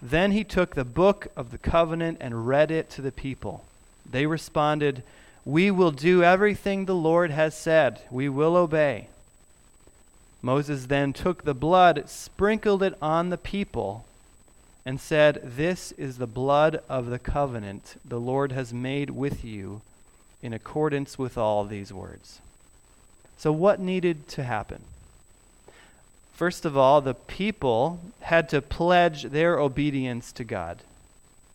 Then 0.00 0.30
he 0.30 0.44
took 0.44 0.74
the 0.74 0.84
book 0.84 1.26
of 1.36 1.50
the 1.50 1.58
covenant 1.58 2.18
and 2.20 2.46
read 2.46 2.70
it 2.70 2.88
to 2.90 3.02
the 3.02 3.10
people. 3.10 3.64
They 4.08 4.26
responded, 4.26 5.02
We 5.44 5.72
will 5.72 5.90
do 5.90 6.22
everything 6.22 6.84
the 6.84 6.94
Lord 6.94 7.32
has 7.32 7.56
said, 7.56 8.02
we 8.10 8.28
will 8.28 8.56
obey. 8.56 9.08
Moses 10.40 10.86
then 10.86 11.12
took 11.12 11.44
the 11.44 11.54
blood, 11.54 12.08
sprinkled 12.08 12.82
it 12.82 12.96
on 13.02 13.30
the 13.30 13.38
people, 13.38 14.04
and 14.86 15.00
said, 15.00 15.40
This 15.44 15.92
is 15.92 16.18
the 16.18 16.26
blood 16.26 16.80
of 16.88 17.06
the 17.06 17.18
covenant 17.18 18.00
the 18.04 18.20
Lord 18.20 18.52
has 18.52 18.72
made 18.72 19.10
with 19.10 19.44
you 19.44 19.82
in 20.42 20.52
accordance 20.52 21.18
with 21.18 21.36
all 21.36 21.64
these 21.64 21.92
words. 21.92 22.40
So, 23.36 23.52
what 23.52 23.80
needed 23.80 24.28
to 24.28 24.44
happen? 24.44 24.82
First 26.32 26.64
of 26.64 26.76
all, 26.76 27.00
the 27.00 27.14
people 27.14 27.98
had 28.20 28.48
to 28.50 28.62
pledge 28.62 29.24
their 29.24 29.58
obedience 29.58 30.30
to 30.32 30.44
God. 30.44 30.78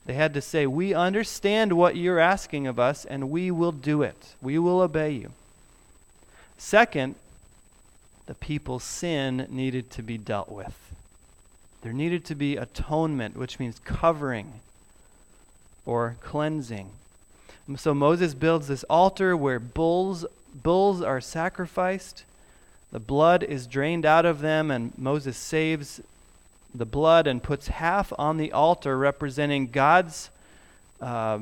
They 0.06 0.14
had 0.14 0.34
to 0.34 0.42
say, 0.42 0.68
We 0.68 0.94
understand 0.94 1.74
what 1.74 1.96
you're 1.96 2.20
asking 2.20 2.68
of 2.68 2.80
us, 2.80 3.06
and 3.06 3.32
we 3.32 3.50
will 3.50 3.72
do 3.72 4.02
it. 4.02 4.36
We 4.42 4.60
will 4.60 4.82
obey 4.82 5.12
you. 5.12 5.32
Second, 6.58 7.16
the 8.26 8.34
people's 8.34 8.84
sin 8.84 9.48
needed 9.50 9.90
to 9.92 10.02
be 10.02 10.18
dealt 10.18 10.50
with. 10.50 10.76
There 11.82 11.94
needed 11.94 12.24
to 12.26 12.36
be 12.36 12.56
atonement, 12.56 13.36
which 13.36 13.60
means 13.60 13.80
covering 13.84 14.62
or 15.86 16.16
cleansing. 16.22 16.90
So 17.76 17.94
Moses 17.94 18.34
builds 18.34 18.68
this 18.68 18.84
altar 18.86 19.36
where 19.36 19.60
bulls, 19.60 20.26
bulls 20.54 21.02
are 21.02 21.22
sacrificed. 21.22 22.24
The 22.92 23.00
blood 23.00 23.44
is 23.44 23.68
drained 23.68 24.06
out 24.06 24.26
of 24.26 24.40
them, 24.40 24.72
and 24.72 24.98
Moses 24.98 25.36
saves 25.36 26.02
the 26.74 26.86
blood 26.86 27.28
and 27.28 27.44
puts 27.44 27.68
half 27.68 28.12
on 28.18 28.38
the 28.38 28.52
altar, 28.52 28.98
representing 28.98 29.68
God's 29.68 30.30
uh, 31.02 31.40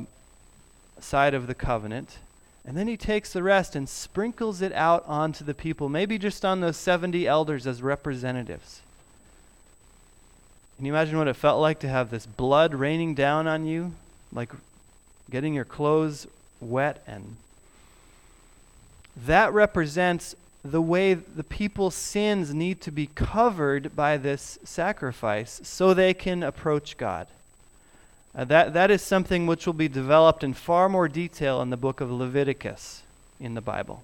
side 1.00 1.33
of 1.33 1.47
the 1.47 1.55
covenant, 1.55 2.17
and 2.65 2.77
then 2.77 2.88
he 2.88 2.98
takes 2.98 3.34
the 3.34 3.44
rest 3.44 3.75
and 3.75 3.89
sprinkles 3.89 4.62
it 4.62 4.72
out 4.74 5.03
onto 5.08 5.44
the 5.44 5.53
people, 5.53 5.89
maybe 5.89 6.18
just 6.18 6.46
on 6.46 6.62
those 6.62 6.77
70 6.77 7.27
elders 7.27 7.65
as 7.65 7.82
representatives. 7.82 8.82
Can 10.77 10.86
you 10.86 10.94
imagine 10.94 11.18
what 11.18 11.27
it 11.27 11.36
felt 11.36 11.60
like 11.62 11.80
to 11.80 11.88
have 11.88 12.10
this 12.10 12.25
blood 12.25 12.74
raining 12.74 13.15
down 13.15 13.48
on 13.48 13.65
you? 13.65 13.94
Like 14.32 14.51
getting 15.30 15.53
your 15.53 15.65
clothes 15.65 16.27
wet 16.60 17.03
and 17.08 17.38
that 19.25 19.53
represents 19.53 20.36
the 20.63 20.82
way 20.82 21.13
the 21.13 21.44
people's 21.44 21.96
sins 21.96 22.53
need 22.53 22.82
to 22.82 22.91
be 22.91 23.08
covered 23.08 23.96
by 23.96 24.18
this 24.18 24.60
sacrifice 24.63 25.60
so 25.63 25.94
they 25.94 26.13
can 26.13 26.44
approach 26.44 26.98
God. 26.98 27.27
Uh, 28.33 28.45
that, 28.45 28.73
that 28.73 28.89
is 28.89 29.01
something 29.01 29.45
which 29.45 29.65
will 29.65 29.73
be 29.73 29.89
developed 29.89 30.43
in 30.43 30.53
far 30.53 30.88
more 30.88 31.07
detail 31.07 31.61
in 31.61 31.69
the 31.69 31.77
book 31.77 32.00
of 32.00 32.11
Leviticus 32.11 33.03
in 33.39 33.53
the 33.53 33.61
Bible. 33.61 34.03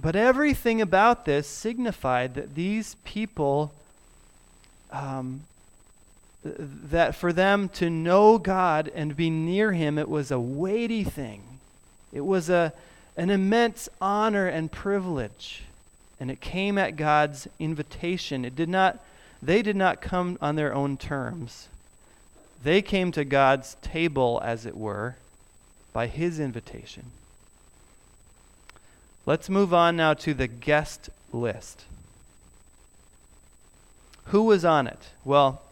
But 0.00 0.16
everything 0.16 0.80
about 0.80 1.24
this 1.24 1.46
signified 1.46 2.34
that 2.34 2.54
these 2.54 2.96
people 3.04 3.72
um, 4.90 5.42
that 6.44 7.14
for 7.14 7.32
them 7.32 7.68
to 7.68 7.90
know 7.90 8.38
God 8.38 8.90
and 8.94 9.16
be 9.16 9.30
near 9.30 9.72
Him, 9.72 9.98
it 9.98 10.08
was 10.08 10.30
a 10.30 10.38
weighty 10.38 11.04
thing. 11.04 11.42
It 12.12 12.24
was 12.24 12.48
a, 12.48 12.72
an 13.16 13.30
immense 13.30 13.88
honor 14.00 14.46
and 14.46 14.70
privilege. 14.70 15.64
And 16.20 16.30
it 16.30 16.40
came 16.40 16.78
at 16.78 16.96
God's 16.96 17.48
invitation. 17.58 18.44
It 18.44 18.56
did 18.56 18.68
not, 18.68 18.98
they 19.42 19.62
did 19.62 19.76
not 19.76 20.00
come 20.00 20.38
on 20.40 20.56
their 20.56 20.74
own 20.74 20.96
terms. 20.96 21.68
They 22.62 22.82
came 22.82 23.12
to 23.12 23.24
God's 23.24 23.76
table, 23.82 24.40
as 24.44 24.66
it 24.66 24.76
were, 24.76 25.16
by 25.92 26.06
His 26.06 26.40
invitation. 26.40 27.04
Let's 29.26 29.48
move 29.48 29.74
on 29.74 29.96
now 29.96 30.14
to 30.14 30.34
the 30.34 30.46
guest 30.48 31.10
list. 31.32 31.84
Who 34.26 34.44
was 34.44 34.64
on 34.64 34.86
it? 34.86 35.10
Well, 35.24 35.62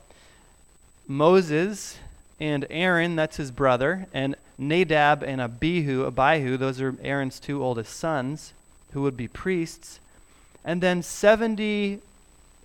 Moses 1.08 1.98
and 2.40 2.66
Aaron, 2.70 3.16
that's 3.16 3.36
his 3.36 3.50
brother, 3.50 4.06
and 4.12 4.36
Nadab 4.58 5.22
and 5.22 5.40
Abihu, 5.40 6.04
Abihu, 6.06 6.56
those 6.56 6.80
are 6.80 6.94
Aaron's 7.02 7.40
two 7.40 7.62
oldest 7.62 7.96
sons, 7.96 8.52
who 8.92 9.02
would 9.02 9.16
be 9.16 9.28
priests, 9.28 10.00
and 10.64 10.82
then 10.82 11.02
70 11.02 12.00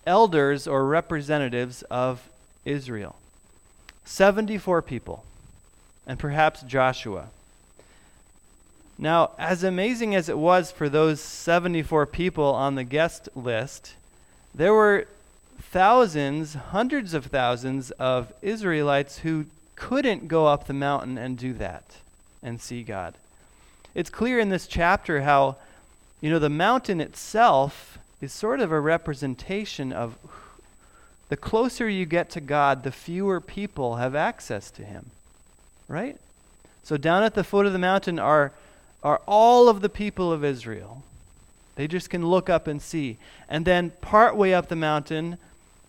elders 0.05 0.67
or 0.67 0.85
representatives 0.85 1.83
of 1.83 2.29
Israel. 2.65 3.15
74 4.05 4.81
people, 4.81 5.23
and 6.05 6.19
perhaps 6.19 6.61
Joshua. 6.63 7.29
Now, 8.97 9.31
as 9.39 9.63
amazing 9.63 10.13
as 10.13 10.29
it 10.29 10.37
was 10.37 10.71
for 10.71 10.87
those 10.87 11.19
74 11.19 12.05
people 12.05 12.45
on 12.45 12.75
the 12.75 12.83
guest 12.83 13.29
list, 13.35 13.95
there 14.53 14.73
were 14.73 15.07
thousands, 15.59 16.53
hundreds 16.53 17.13
of 17.13 17.25
thousands 17.25 17.91
of 17.91 18.33
Israelites 18.41 19.19
who 19.19 19.45
couldn't 19.75 20.27
go 20.27 20.45
up 20.45 20.67
the 20.67 20.73
mountain 20.73 21.17
and 21.17 21.37
do 21.37 21.53
that 21.53 21.83
and 22.43 22.61
see 22.61 22.83
God. 22.83 23.15
It's 23.95 24.09
clear 24.09 24.39
in 24.39 24.49
this 24.49 24.67
chapter 24.67 25.21
how, 25.21 25.55
you 26.21 26.29
know, 26.29 26.39
the 26.39 26.49
mountain 26.49 27.01
itself 27.01 27.97
is 28.21 28.31
sort 28.31 28.59
of 28.59 28.71
a 28.71 28.79
representation 28.79 29.91
of 29.91 30.15
the 31.31 31.37
closer 31.37 31.87
you 31.87 32.05
get 32.05 32.29
to 32.31 32.41
God, 32.41 32.83
the 32.83 32.91
fewer 32.91 33.39
people 33.39 33.95
have 33.95 34.15
access 34.15 34.69
to 34.71 34.83
Him. 34.83 35.11
Right? 35.87 36.17
So 36.83 36.97
down 36.97 37.23
at 37.23 37.35
the 37.35 37.43
foot 37.45 37.65
of 37.65 37.71
the 37.71 37.79
mountain 37.79 38.19
are, 38.19 38.51
are 39.01 39.21
all 39.25 39.69
of 39.69 39.79
the 39.79 39.87
people 39.87 40.33
of 40.33 40.43
Israel. 40.43 41.03
They 41.75 41.87
just 41.87 42.09
can 42.09 42.25
look 42.25 42.49
up 42.49 42.67
and 42.67 42.81
see. 42.81 43.15
And 43.47 43.63
then 43.63 43.91
part 44.01 44.35
way 44.35 44.53
up 44.53 44.67
the 44.67 44.75
mountain, 44.75 45.37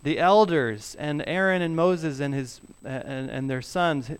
the 0.04 0.20
elders 0.20 0.94
and 0.96 1.24
Aaron 1.26 1.60
and 1.60 1.74
Moses 1.74 2.20
and 2.20 2.32
his 2.32 2.60
and, 2.84 3.28
and 3.28 3.50
their 3.50 3.62
sons, 3.62 4.12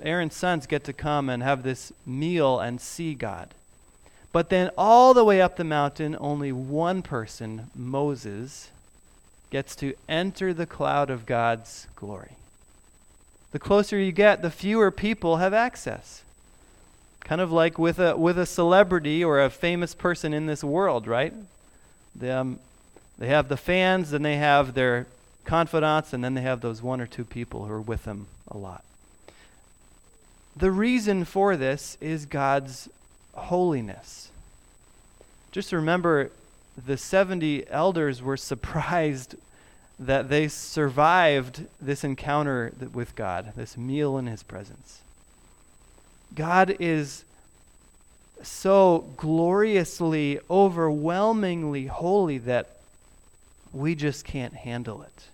Aaron's 0.00 0.34
sons 0.34 0.66
get 0.66 0.84
to 0.84 0.94
come 0.94 1.28
and 1.28 1.42
have 1.42 1.62
this 1.62 1.92
meal 2.06 2.60
and 2.60 2.80
see 2.80 3.12
God. 3.12 3.52
But 4.32 4.48
then 4.48 4.70
all 4.78 5.12
the 5.12 5.22
way 5.22 5.42
up 5.42 5.56
the 5.56 5.64
mountain, 5.64 6.16
only 6.18 6.50
one 6.50 7.02
person, 7.02 7.70
Moses, 7.74 8.70
gets 9.52 9.76
to 9.76 9.94
enter 10.08 10.54
the 10.54 10.64
cloud 10.64 11.10
of 11.10 11.26
God's 11.26 11.86
glory. 11.94 12.32
The 13.52 13.58
closer 13.58 13.98
you 13.98 14.10
get, 14.10 14.40
the 14.40 14.50
fewer 14.50 14.90
people 14.90 15.36
have 15.36 15.52
access. 15.52 16.22
Kind 17.20 17.42
of 17.42 17.52
like 17.52 17.78
with 17.78 17.98
a 17.98 18.16
with 18.16 18.38
a 18.38 18.46
celebrity 18.46 19.22
or 19.22 19.40
a 19.40 19.50
famous 19.50 19.94
person 19.94 20.32
in 20.32 20.46
this 20.46 20.64
world, 20.64 21.06
right? 21.06 21.34
They, 22.16 22.30
um, 22.30 22.60
they 23.18 23.28
have 23.28 23.48
the 23.48 23.58
fans, 23.58 24.10
then 24.10 24.22
they 24.22 24.36
have 24.36 24.72
their 24.72 25.06
confidants, 25.44 26.14
and 26.14 26.24
then 26.24 26.32
they 26.32 26.40
have 26.40 26.62
those 26.62 26.82
one 26.82 27.00
or 27.00 27.06
two 27.06 27.24
people 27.24 27.66
who 27.66 27.72
are 27.72 27.80
with 27.80 28.04
them 28.04 28.28
a 28.48 28.56
lot. 28.56 28.82
The 30.56 30.70
reason 30.70 31.26
for 31.26 31.58
this 31.58 31.98
is 32.00 32.24
God's 32.24 32.88
holiness. 33.34 34.30
Just 35.52 35.72
remember 35.72 36.30
the 36.76 36.96
70 36.96 37.68
elders 37.68 38.22
were 38.22 38.36
surprised 38.36 39.36
that 39.98 40.28
they 40.28 40.48
survived 40.48 41.66
this 41.80 42.02
encounter 42.02 42.72
with 42.92 43.14
God, 43.14 43.52
this 43.56 43.76
meal 43.76 44.18
in 44.18 44.26
His 44.26 44.42
presence. 44.42 45.00
God 46.34 46.76
is 46.80 47.24
so 48.42 49.04
gloriously, 49.16 50.40
overwhelmingly 50.50 51.86
holy 51.86 52.38
that 52.38 52.76
we 53.72 53.94
just 53.94 54.24
can't 54.24 54.54
handle 54.54 55.02
it. 55.02 55.28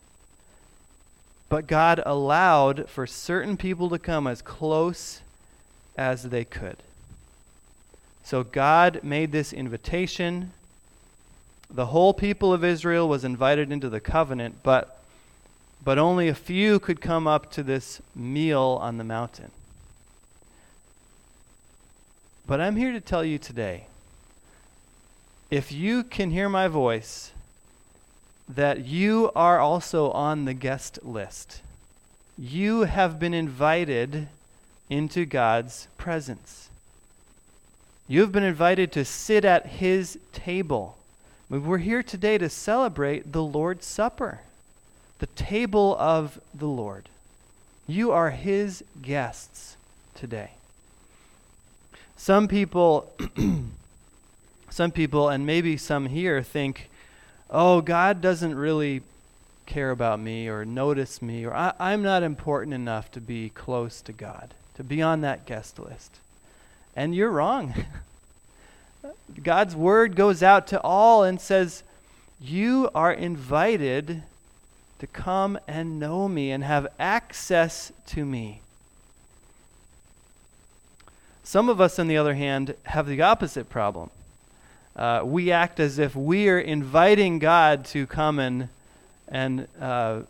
But 1.48 1.66
God 1.66 2.02
allowed 2.04 2.88
for 2.88 3.06
certain 3.06 3.56
people 3.56 3.88
to 3.90 3.98
come 3.98 4.26
as 4.26 4.42
close 4.42 5.20
as 5.96 6.24
they 6.24 6.44
could. 6.44 6.76
So 8.22 8.44
God 8.44 9.00
made 9.02 9.32
this 9.32 9.52
invitation. 9.52 10.52
The 11.70 11.86
whole 11.86 12.14
people 12.14 12.52
of 12.52 12.64
Israel 12.64 13.08
was 13.08 13.24
invited 13.24 13.70
into 13.70 13.88
the 13.88 14.00
covenant, 14.00 14.56
but 14.62 14.94
but 15.84 15.96
only 15.96 16.28
a 16.28 16.34
few 16.34 16.80
could 16.80 17.00
come 17.00 17.26
up 17.26 17.50
to 17.52 17.62
this 17.62 18.02
meal 18.14 18.78
on 18.82 18.98
the 18.98 19.04
mountain. 19.04 19.50
But 22.46 22.60
I'm 22.60 22.76
here 22.76 22.92
to 22.92 23.00
tell 23.00 23.24
you 23.24 23.38
today 23.38 23.86
if 25.50 25.72
you 25.72 26.04
can 26.04 26.30
hear 26.30 26.48
my 26.48 26.68
voice 26.68 27.32
that 28.48 28.84
you 28.84 29.30
are 29.34 29.58
also 29.58 30.10
on 30.10 30.44
the 30.44 30.54
guest 30.54 30.98
list. 31.02 31.62
You 32.36 32.82
have 32.82 33.18
been 33.18 33.34
invited 33.34 34.28
into 34.90 35.24
God's 35.24 35.88
presence. 35.96 36.68
You 38.06 38.20
have 38.20 38.32
been 38.32 38.44
invited 38.44 38.92
to 38.92 39.04
sit 39.04 39.44
at 39.44 39.66
His 39.66 40.18
table. 40.32 40.97
We're 41.50 41.78
here 41.78 42.02
today 42.02 42.36
to 42.36 42.50
celebrate 42.50 43.32
the 43.32 43.42
Lord's 43.42 43.86
Supper, 43.86 44.40
the 45.18 45.28
table 45.28 45.96
of 45.98 46.38
the 46.52 46.66
Lord. 46.66 47.08
You 47.86 48.12
are 48.12 48.28
His 48.28 48.84
guests 49.00 49.78
today. 50.14 50.50
Some 52.18 52.48
people, 52.48 53.10
some 54.68 54.90
people, 54.90 55.30
and 55.30 55.46
maybe 55.46 55.78
some 55.78 56.04
here 56.04 56.42
think, 56.42 56.90
oh, 57.48 57.80
God 57.80 58.20
doesn't 58.20 58.54
really 58.54 59.00
care 59.64 59.90
about 59.90 60.20
me 60.20 60.48
or 60.48 60.66
notice 60.66 61.22
me, 61.22 61.46
or 61.46 61.54
I, 61.54 61.72
I'm 61.80 62.02
not 62.02 62.22
important 62.22 62.74
enough 62.74 63.10
to 63.12 63.22
be 63.22 63.48
close 63.48 64.02
to 64.02 64.12
God, 64.12 64.52
to 64.74 64.84
be 64.84 65.00
on 65.00 65.22
that 65.22 65.46
guest 65.46 65.78
list. 65.78 66.18
And 66.94 67.14
you're 67.14 67.30
wrong. 67.30 67.72
God's 69.42 69.76
word 69.76 70.16
goes 70.16 70.42
out 70.42 70.66
to 70.68 70.80
all 70.80 71.22
and 71.22 71.40
says, 71.40 71.82
You 72.40 72.90
are 72.94 73.12
invited 73.12 74.22
to 74.98 75.06
come 75.06 75.58
and 75.68 76.00
know 76.00 76.28
me 76.28 76.50
and 76.50 76.64
have 76.64 76.88
access 76.98 77.92
to 78.06 78.24
me. 78.24 78.60
Some 81.44 81.68
of 81.68 81.80
us, 81.80 81.98
on 81.98 82.08
the 82.08 82.16
other 82.16 82.34
hand, 82.34 82.74
have 82.84 83.06
the 83.06 83.22
opposite 83.22 83.70
problem 83.70 84.10
uh, 84.98 85.22
we 85.24 85.52
act 85.52 85.78
as 85.78 85.98
if 85.98 86.16
we 86.16 86.48
are 86.48 86.58
inviting 86.58 87.38
God 87.38 87.84
to 87.86 88.06
come 88.06 88.40
and, 88.40 88.68
and 89.28 89.68
uh, 89.80 90.22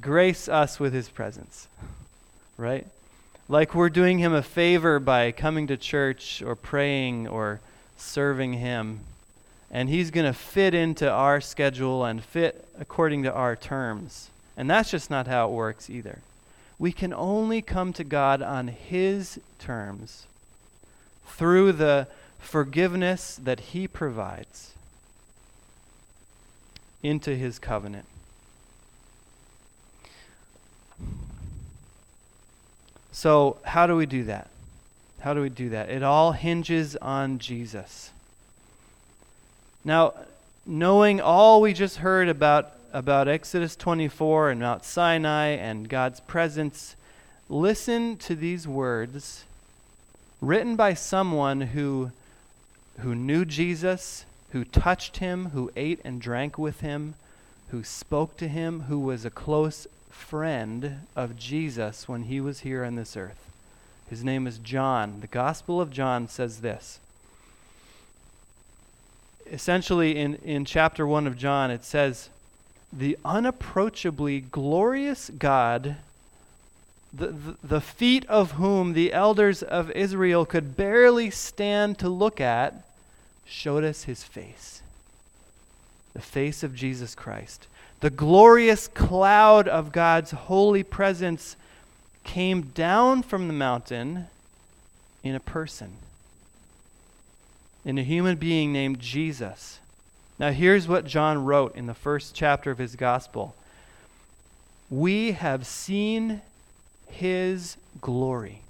grace 0.00 0.48
us 0.48 0.80
with 0.80 0.92
his 0.92 1.08
presence, 1.08 1.68
right? 2.58 2.86
Like 3.48 3.74
we're 3.74 3.90
doing 3.90 4.18
him 4.18 4.32
a 4.32 4.42
favor 4.42 4.98
by 4.98 5.30
coming 5.30 5.68
to 5.68 5.76
church 5.76 6.42
or 6.42 6.56
praying 6.56 7.28
or 7.28 7.60
serving 7.96 8.54
him. 8.54 9.00
And 9.70 9.88
he's 9.88 10.10
going 10.10 10.26
to 10.26 10.32
fit 10.32 10.74
into 10.74 11.10
our 11.10 11.40
schedule 11.40 12.04
and 12.04 12.22
fit 12.22 12.66
according 12.78 13.24
to 13.24 13.32
our 13.32 13.56
terms. 13.56 14.30
And 14.56 14.70
that's 14.70 14.90
just 14.90 15.10
not 15.10 15.26
how 15.26 15.48
it 15.48 15.52
works 15.52 15.90
either. 15.90 16.20
We 16.78 16.92
can 16.92 17.12
only 17.12 17.62
come 17.62 17.92
to 17.94 18.04
God 18.04 18.42
on 18.42 18.68
his 18.68 19.40
terms 19.58 20.26
through 21.26 21.72
the 21.72 22.06
forgiveness 22.38 23.38
that 23.42 23.60
He 23.60 23.88
provides 23.88 24.72
into 27.02 27.34
His 27.34 27.58
covenant. 27.58 28.06
So, 33.12 33.58
how 33.64 33.86
do 33.86 33.96
we 33.96 34.06
do 34.06 34.24
that? 34.24 34.48
How 35.24 35.32
do 35.32 35.40
we 35.40 35.48
do 35.48 35.70
that? 35.70 35.88
It 35.88 36.02
all 36.02 36.32
hinges 36.32 36.96
on 36.96 37.38
Jesus. 37.38 38.10
Now, 39.82 40.12
knowing 40.66 41.18
all 41.18 41.62
we 41.62 41.72
just 41.72 41.96
heard 41.96 42.28
about, 42.28 42.74
about 42.92 43.26
Exodus 43.26 43.74
24 43.74 44.50
and 44.50 44.60
Mount 44.60 44.84
Sinai 44.84 45.46
and 45.46 45.88
God's 45.88 46.20
presence, 46.20 46.94
listen 47.48 48.18
to 48.18 48.34
these 48.34 48.68
words 48.68 49.44
written 50.42 50.76
by 50.76 50.92
someone 50.92 51.62
who 51.62 52.12
who 52.98 53.14
knew 53.14 53.46
Jesus, 53.46 54.26
who 54.50 54.62
touched 54.62 55.16
him, 55.16 55.46
who 55.46 55.72
ate 55.74 56.00
and 56.04 56.20
drank 56.20 56.58
with 56.58 56.80
him, 56.80 57.14
who 57.68 57.82
spoke 57.82 58.36
to 58.36 58.46
him, 58.46 58.82
who 58.88 58.98
was 58.98 59.24
a 59.24 59.30
close 59.30 59.86
friend 60.10 60.98
of 61.16 61.34
Jesus 61.34 62.10
when 62.10 62.24
he 62.24 62.42
was 62.42 62.60
here 62.60 62.84
on 62.84 62.96
this 62.96 63.16
earth. 63.16 63.53
His 64.08 64.22
name 64.22 64.46
is 64.46 64.58
John. 64.58 65.20
The 65.20 65.26
Gospel 65.26 65.80
of 65.80 65.90
John 65.90 66.28
says 66.28 66.60
this. 66.60 67.00
Essentially, 69.50 70.16
in, 70.16 70.36
in 70.36 70.64
chapter 70.64 71.06
1 71.06 71.26
of 71.26 71.36
John, 71.36 71.70
it 71.70 71.84
says, 71.84 72.28
The 72.92 73.16
unapproachably 73.24 74.40
glorious 74.40 75.30
God, 75.30 75.96
the, 77.12 77.28
the, 77.28 77.56
the 77.62 77.80
feet 77.80 78.26
of 78.26 78.52
whom 78.52 78.92
the 78.92 79.12
elders 79.12 79.62
of 79.62 79.90
Israel 79.92 80.44
could 80.44 80.76
barely 80.76 81.30
stand 81.30 81.98
to 81.98 82.08
look 82.08 82.40
at, 82.40 82.84
showed 83.44 83.84
us 83.84 84.04
his 84.04 84.22
face. 84.22 84.82
The 86.14 86.20
face 86.20 86.62
of 86.62 86.74
Jesus 86.74 87.14
Christ. 87.14 87.66
The 88.00 88.10
glorious 88.10 88.88
cloud 88.88 89.68
of 89.68 89.92
God's 89.92 90.30
holy 90.30 90.82
presence 90.82 91.56
came 92.24 92.62
down 92.62 93.22
from 93.22 93.46
the 93.46 93.54
mountain 93.54 94.26
in 95.22 95.34
a 95.34 95.40
person, 95.40 95.92
in 97.84 97.98
a 97.98 98.02
human 98.02 98.36
being 98.36 98.72
named 98.72 98.98
Jesus. 98.98 99.78
Now, 100.38 100.50
here's 100.50 100.88
what 100.88 101.06
John 101.06 101.44
wrote 101.44 101.76
in 101.76 101.86
the 101.86 101.94
first 101.94 102.34
chapter 102.34 102.70
of 102.70 102.78
his 102.78 102.96
gospel 102.96 103.54
We 104.90 105.32
have 105.32 105.66
seen 105.66 106.40
his 107.06 107.76
glory. 108.00 108.62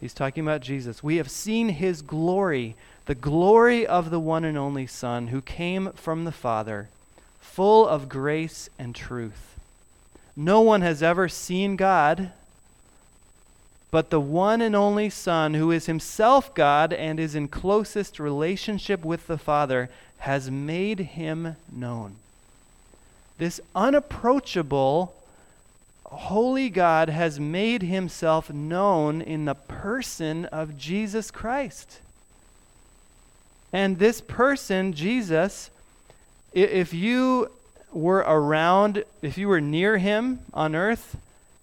He's 0.00 0.14
talking 0.14 0.42
about 0.42 0.62
Jesus. 0.62 1.02
We 1.02 1.16
have 1.16 1.30
seen 1.30 1.68
his 1.68 2.00
glory, 2.00 2.74
the 3.04 3.14
glory 3.14 3.86
of 3.86 4.10
the 4.10 4.20
one 4.20 4.44
and 4.44 4.56
only 4.56 4.86
Son 4.86 5.28
who 5.28 5.42
came 5.42 5.92
from 5.92 6.24
the 6.24 6.32
Father, 6.32 6.88
full 7.38 7.86
of 7.86 8.08
grace 8.08 8.70
and 8.78 8.94
truth. 8.94 9.59
No 10.42 10.62
one 10.62 10.80
has 10.80 11.02
ever 11.02 11.28
seen 11.28 11.76
God, 11.76 12.30
but 13.90 14.08
the 14.08 14.22
one 14.22 14.62
and 14.62 14.74
only 14.74 15.10
Son, 15.10 15.52
who 15.52 15.70
is 15.70 15.84
himself 15.84 16.54
God 16.54 16.94
and 16.94 17.20
is 17.20 17.34
in 17.34 17.46
closest 17.46 18.18
relationship 18.18 19.04
with 19.04 19.26
the 19.26 19.36
Father, 19.36 19.90
has 20.20 20.50
made 20.50 21.00
him 21.00 21.56
known. 21.70 22.14
This 23.36 23.60
unapproachable, 23.74 25.14
holy 26.04 26.70
God 26.70 27.10
has 27.10 27.38
made 27.38 27.82
himself 27.82 28.50
known 28.50 29.20
in 29.20 29.44
the 29.44 29.54
person 29.54 30.46
of 30.46 30.78
Jesus 30.78 31.30
Christ. 31.30 32.00
And 33.74 33.98
this 33.98 34.22
person, 34.22 34.94
Jesus, 34.94 35.68
if 36.54 36.94
you 36.94 37.50
were 37.92 38.18
around, 38.18 39.04
if 39.22 39.38
you 39.38 39.48
were 39.48 39.60
near 39.60 39.98
him 39.98 40.40
on 40.52 40.74
earth, 40.74 41.16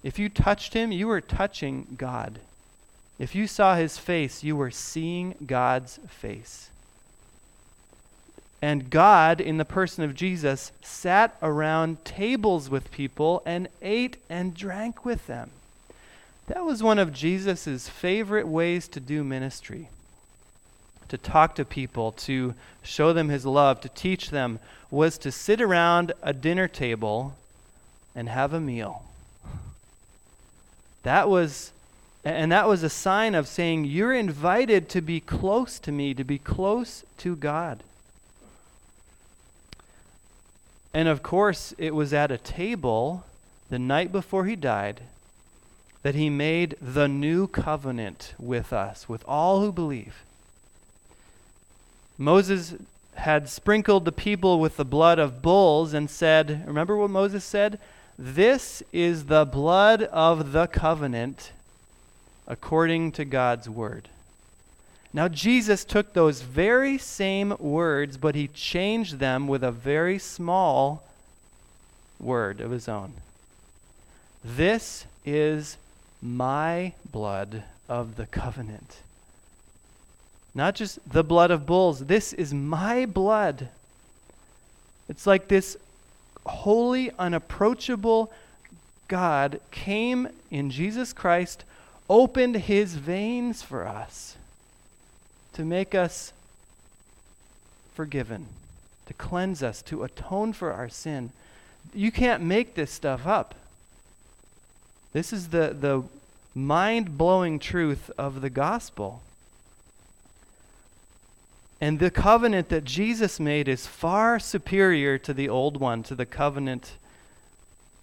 if 0.04 0.20
you 0.20 0.30
touched 0.30 0.74
him, 0.74 0.92
you 0.92 1.08
were 1.08 1.22
touching 1.22 1.96
God. 1.98 2.40
If 3.20 3.34
you 3.34 3.48
saw 3.48 3.76
his 3.76 3.98
face, 3.98 4.44
you 4.44 4.56
were 4.56 4.72
seeing 4.72 5.36
God's 5.46 6.00
face. 6.08 6.70
And 8.62 8.90
God, 8.90 9.40
in 9.40 9.58
the 9.58 9.66
person 9.66 10.04
of 10.04 10.16
Jesus, 10.16 10.72
sat 10.82 11.36
around 11.42 12.04
tables 12.06 12.70
with 12.70 12.92
people 12.92 13.44
and 13.46 13.68
ate 13.82 14.18
and 14.30 14.54
drank 14.54 15.06
with 15.06 15.28
them. 15.28 15.52
That 16.48 16.66
was 16.66 16.82
one 16.82 17.00
of 17.00 17.14
Jesus' 17.14 17.90
favorite 17.90 18.48
ways 18.48 18.88
to 18.90 19.00
do 19.00 19.24
ministry 19.24 19.90
to 21.10 21.18
talk 21.18 21.56
to 21.56 21.66
people, 21.66 22.12
to 22.14 22.54
show 22.82 23.14
them 23.14 23.30
his 23.30 23.46
love, 23.46 23.82
to 23.82 23.90
teach 23.90 24.30
them, 24.30 24.60
was 24.92 25.18
to 25.20 25.32
sit 25.32 25.62
around 25.62 26.14
a 26.22 26.34
dinner 26.34 26.68
table 26.68 27.36
and 28.16 28.30
have 28.30 28.54
a 28.54 28.60
meal. 28.60 29.04
That 31.04 31.30
was 31.30 31.72
and 32.26 32.52
that 32.52 32.68
was 32.68 32.84
a 32.84 32.90
sign 32.90 33.36
of 33.36 33.48
saying 33.48 33.86
you're 33.86 34.14
invited 34.14 34.90
to 34.90 35.00
be 35.00 35.22
close 35.22 35.80
to 35.80 35.94
me, 35.94 36.14
to 36.14 36.26
be 36.26 36.38
close 36.38 37.06
to 37.20 37.38
God. 37.38 37.84
And 40.94 41.08
of 41.08 41.24
course, 41.24 41.74
it 41.78 41.96
was 41.96 42.12
at 42.12 42.32
a 42.32 42.38
table 42.38 43.24
the 43.70 43.80
night 43.80 44.12
before 44.12 44.44
he 44.44 44.58
died 44.58 45.02
that 46.04 46.16
he 46.16 46.30
made 46.30 46.76
the 46.82 47.08
new 47.08 47.48
covenant 47.48 48.34
with 48.38 48.74
us, 48.74 49.08
with 49.08 49.24
all 49.28 49.62
who 49.62 49.72
believe. 49.72 50.24
Moses 52.18 52.76
had 53.16 53.50
sprinkled 53.50 54.06
the 54.06 54.12
people 54.12 54.60
with 54.60 54.78
the 54.78 54.86
blood 54.86 55.20
of 55.20 55.42
bulls 55.42 55.94
and 55.94 56.10
said, 56.10 56.64
Remember 56.66 56.96
what 56.96 57.10
Moses 57.10 57.44
said? 57.44 57.80
This 58.18 58.82
is 58.92 59.26
the 59.26 59.46
blood 59.46 60.04
of 60.04 60.52
the 60.52 60.68
covenant 60.68 61.52
according 62.48 63.12
to 63.14 63.26
God's 63.26 63.70
word. 63.70 64.08
Now, 65.14 65.28
Jesus 65.28 65.84
took 65.84 66.14
those 66.14 66.42
very 66.42 66.98
same 66.98 67.56
words, 67.60 68.18
but 68.18 68.36
he 68.36 68.48
changed 68.48 69.20
them 69.20 69.48
with 69.48 69.64
a 69.64 69.72
very 69.72 70.20
small 70.20 71.04
word 72.20 72.62
of 72.62 72.72
his 72.72 72.88
own. 72.88 73.14
This 74.44 75.06
is 75.26 75.78
my 76.22 76.94
blood 77.12 77.64
of 77.88 78.16
the 78.16 78.26
covenant 78.26 78.98
not 80.58 80.74
just 80.74 80.98
the 81.08 81.24
blood 81.24 81.52
of 81.52 81.68
bulls. 81.68 82.00
This 82.00 82.34
is 82.34 82.52
my 82.52 83.06
blood. 83.06 83.70
It's 85.08 85.28
like 85.28 85.48
this 85.48 85.78
holy, 86.48 87.12
unapproachable 87.20 88.34
God 89.08 89.62
came 89.70 90.28
in 90.50 90.72
Jesus 90.72 91.14
Christ, 91.14 91.64
opened 92.10 92.56
his 92.56 92.96
veins 92.96 93.62
for 93.62 93.88
us 93.88 94.36
to 95.54 95.64
make 95.64 95.94
us 95.94 96.34
forgiven, 97.94 98.48
to 99.06 99.14
cleanse 99.14 99.62
us, 99.62 99.84
to 99.84 100.04
atone 100.04 100.54
for 100.54 100.74
our 100.74 100.90
sin. 100.90 101.32
You 101.94 102.12
can't 102.12 102.42
make 102.42 102.74
this 102.74 102.90
stuff 102.90 103.28
up. 103.28 103.54
This 105.14 105.32
is 105.32 105.50
the, 105.50 105.76
the 105.80 106.04
mind 106.56 107.16
blowing 107.16 107.60
truth 107.60 108.10
of 108.18 108.42
the 108.42 108.50
gospel. 108.50 109.22
And 111.80 112.00
the 112.00 112.10
covenant 112.10 112.70
that 112.70 112.86
Jesus 112.86 113.40
made 113.40 113.68
is 113.68 113.86
far 113.86 114.40
superior 114.40 115.18
to 115.20 115.34
the 115.34 115.48
old 115.48 115.78
one, 115.78 116.02
to 116.04 116.16
the 116.16 116.26
covenant 116.26 116.94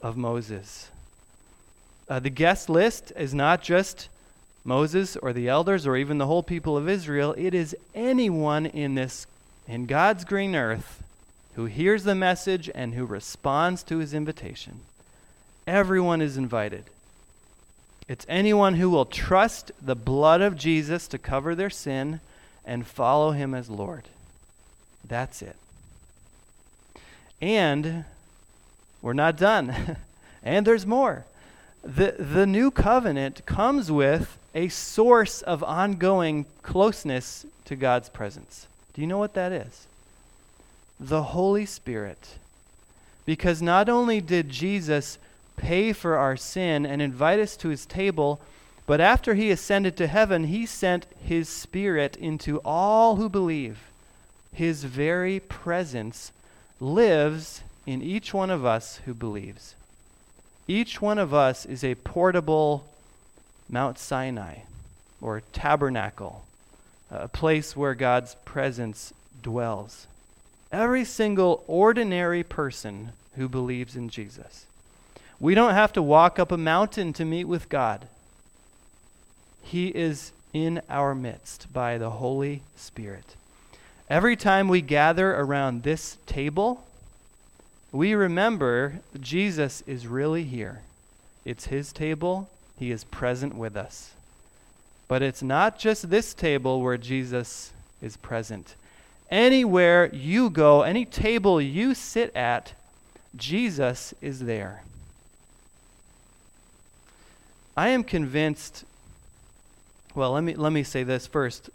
of 0.00 0.16
Moses. 0.16 0.90
Uh, 2.08 2.20
the 2.20 2.30
guest 2.30 2.68
list 2.68 3.12
is 3.16 3.34
not 3.34 3.62
just 3.62 4.08
Moses 4.64 5.16
or 5.16 5.32
the 5.32 5.48
elders 5.48 5.86
or 5.86 5.96
even 5.96 6.18
the 6.18 6.26
whole 6.26 6.42
people 6.42 6.76
of 6.76 6.88
Israel. 6.88 7.34
It 7.36 7.54
is 7.54 7.76
anyone 7.94 8.66
in 8.66 8.94
this, 8.94 9.26
in 9.66 9.86
God's 9.86 10.24
green 10.24 10.54
earth, 10.54 11.02
who 11.54 11.66
hears 11.66 12.04
the 12.04 12.14
message 12.14 12.70
and 12.74 12.94
who 12.94 13.04
responds 13.04 13.82
to 13.84 13.98
his 13.98 14.14
invitation. 14.14 14.80
Everyone 15.66 16.20
is 16.20 16.36
invited. 16.36 16.84
It's 18.06 18.26
anyone 18.28 18.74
who 18.74 18.90
will 18.90 19.06
trust 19.06 19.72
the 19.80 19.96
blood 19.96 20.42
of 20.42 20.56
Jesus 20.56 21.08
to 21.08 21.18
cover 21.18 21.54
their 21.54 21.70
sin 21.70 22.20
and 22.66 22.86
follow 22.86 23.32
him 23.32 23.54
as 23.54 23.68
Lord. 23.68 24.04
That's 25.06 25.42
it. 25.42 25.56
And 27.40 28.04
we're 29.02 29.12
not 29.12 29.36
done. 29.36 29.96
and 30.42 30.66
there's 30.66 30.86
more. 30.86 31.26
The, 31.82 32.14
the 32.18 32.46
new 32.46 32.70
covenant 32.70 33.44
comes 33.44 33.92
with 33.92 34.38
a 34.54 34.68
source 34.68 35.42
of 35.42 35.62
ongoing 35.62 36.46
closeness 36.62 37.44
to 37.66 37.76
God's 37.76 38.08
presence. 38.08 38.66
Do 38.94 39.00
you 39.00 39.06
know 39.06 39.18
what 39.18 39.34
that 39.34 39.52
is? 39.52 39.86
The 40.98 41.22
Holy 41.22 41.66
Spirit. 41.66 42.38
Because 43.26 43.60
not 43.60 43.88
only 43.88 44.20
did 44.20 44.48
Jesus 44.48 45.18
pay 45.56 45.92
for 45.92 46.16
our 46.16 46.36
sin 46.36 46.86
and 46.86 47.02
invite 47.02 47.40
us 47.40 47.56
to 47.56 47.68
his 47.68 47.84
table, 47.84 48.40
but 48.86 49.00
after 49.00 49.34
he 49.34 49.50
ascended 49.50 49.96
to 49.96 50.06
heaven, 50.06 50.44
he 50.44 50.66
sent 50.66 51.06
his 51.18 51.48
Spirit 51.48 52.16
into 52.16 52.58
all 52.64 53.16
who 53.16 53.28
believe. 53.28 53.78
His 54.52 54.84
very 54.84 55.40
presence 55.40 56.32
lives 56.80 57.62
in 57.86 58.02
each 58.02 58.34
one 58.34 58.50
of 58.50 58.64
us 58.64 59.00
who 59.04 59.14
believes. 59.14 59.74
Each 60.68 61.00
one 61.00 61.18
of 61.18 61.34
us 61.34 61.66
is 61.66 61.82
a 61.82 61.94
portable 61.96 62.86
Mount 63.68 63.98
Sinai 63.98 64.60
or 65.20 65.42
tabernacle, 65.52 66.44
a 67.10 67.28
place 67.28 67.76
where 67.76 67.94
God's 67.94 68.36
presence 68.44 69.12
dwells. 69.42 70.06
Every 70.70 71.04
single 71.04 71.64
ordinary 71.66 72.42
person 72.42 73.12
who 73.36 73.48
believes 73.48 73.96
in 73.96 74.08
Jesus. 74.08 74.66
We 75.40 75.54
don't 75.54 75.74
have 75.74 75.92
to 75.94 76.02
walk 76.02 76.38
up 76.38 76.52
a 76.52 76.58
mountain 76.58 77.12
to 77.14 77.24
meet 77.24 77.44
with 77.44 77.68
God. 77.68 78.06
He 79.64 79.88
is 79.88 80.32
in 80.52 80.80
our 80.88 81.14
midst 81.14 81.72
by 81.72 81.98
the 81.98 82.10
Holy 82.10 82.62
Spirit. 82.76 83.34
Every 84.08 84.36
time 84.36 84.68
we 84.68 84.82
gather 84.82 85.34
around 85.34 85.82
this 85.82 86.18
table, 86.26 86.84
we 87.90 88.14
remember 88.14 89.00
Jesus 89.18 89.82
is 89.86 90.06
really 90.06 90.44
here. 90.44 90.82
It's 91.44 91.66
his 91.66 91.92
table, 91.92 92.48
he 92.78 92.90
is 92.90 93.04
present 93.04 93.54
with 93.54 93.76
us. 93.76 94.12
But 95.08 95.22
it's 95.22 95.42
not 95.42 95.78
just 95.78 96.10
this 96.10 96.34
table 96.34 96.82
where 96.82 96.98
Jesus 96.98 97.72
is 98.02 98.16
present. 98.16 98.76
Anywhere 99.30 100.10
you 100.14 100.50
go, 100.50 100.82
any 100.82 101.04
table 101.04 101.60
you 101.60 101.94
sit 101.94 102.34
at, 102.36 102.74
Jesus 103.34 104.12
is 104.20 104.40
there. 104.40 104.82
I 107.76 107.88
am 107.88 108.04
convinced 108.04 108.84
well, 110.14 110.32
let 110.32 110.44
me 110.44 110.54
let 110.54 110.72
me 110.72 110.84
say 110.84 111.02
this 111.02 111.26
first. 111.26 111.70